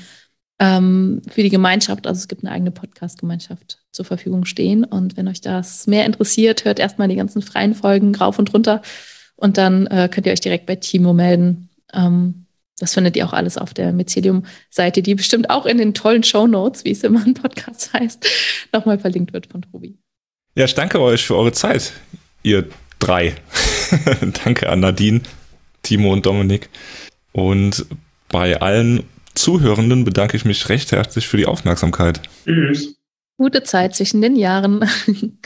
ähm, 0.59 1.21
für 1.29 1.43
die 1.43 1.49
Gemeinschaft, 1.49 2.07
also 2.07 2.19
es 2.19 2.27
gibt 2.27 2.43
eine 2.43 2.53
eigene 2.53 2.71
Podcast-Gemeinschaft 2.71 3.79
zur 3.91 4.05
Verfügung 4.05 4.45
stehen. 4.45 4.83
Und 4.83 5.17
wenn 5.17 5.27
euch 5.27 5.41
das 5.41 5.87
mehr 5.87 6.05
interessiert, 6.05 6.65
hört 6.65 6.79
erstmal 6.79 7.07
die 7.07 7.15
ganzen 7.15 7.41
freien 7.41 7.75
Folgen 7.75 8.15
rauf 8.15 8.39
und 8.39 8.53
runter 8.53 8.81
und 9.35 9.57
dann 9.57 9.87
äh, 9.87 10.09
könnt 10.11 10.27
ihr 10.27 10.33
euch 10.33 10.41
direkt 10.41 10.65
bei 10.65 10.75
Timo 10.75 11.13
melden. 11.13 11.69
Ähm, 11.93 12.45
das 12.79 12.93
findet 12.93 13.15
ihr 13.15 13.25
auch 13.25 13.33
alles 13.33 13.57
auf 13.57 13.73
der 13.73 13.93
Mycelium-Seite, 13.93 15.01
die 15.01 15.15
bestimmt 15.15 15.49
auch 15.49 15.65
in 15.65 15.77
den 15.77 15.93
tollen 15.93 16.23
Show 16.23 16.45
Notes, 16.47 16.83
wie 16.83 16.91
es 16.91 17.03
immer 17.03 17.25
im 17.25 17.33
Podcast 17.33 17.93
heißt, 17.93 18.25
nochmal 18.73 18.99
verlinkt 18.99 19.33
wird 19.33 19.47
von 19.47 19.61
Tobi. 19.61 19.97
Ja, 20.55 20.65
ich 20.65 20.75
danke 20.75 21.01
euch 21.01 21.25
für 21.25 21.35
eure 21.35 21.51
Zeit, 21.51 21.93
ihr 22.43 22.67
drei. 22.99 23.35
danke 24.43 24.69
an 24.69 24.81
Nadine, 24.81 25.21
Timo 25.83 26.13
und 26.13 26.25
Dominik. 26.25 26.69
Und 27.33 27.85
bei 28.29 28.59
allen 28.61 29.03
Zuhörenden 29.35 30.05
bedanke 30.05 30.37
ich 30.37 30.45
mich 30.45 30.69
recht 30.69 30.91
herzlich 30.91 31.27
für 31.27 31.37
die 31.37 31.45
Aufmerksamkeit. 31.45 32.21
Tschüss. 32.45 32.95
Gute 33.37 33.63
Zeit 33.63 33.95
zwischen 33.95 34.21
den 34.21 34.35
Jahren. 34.35 34.89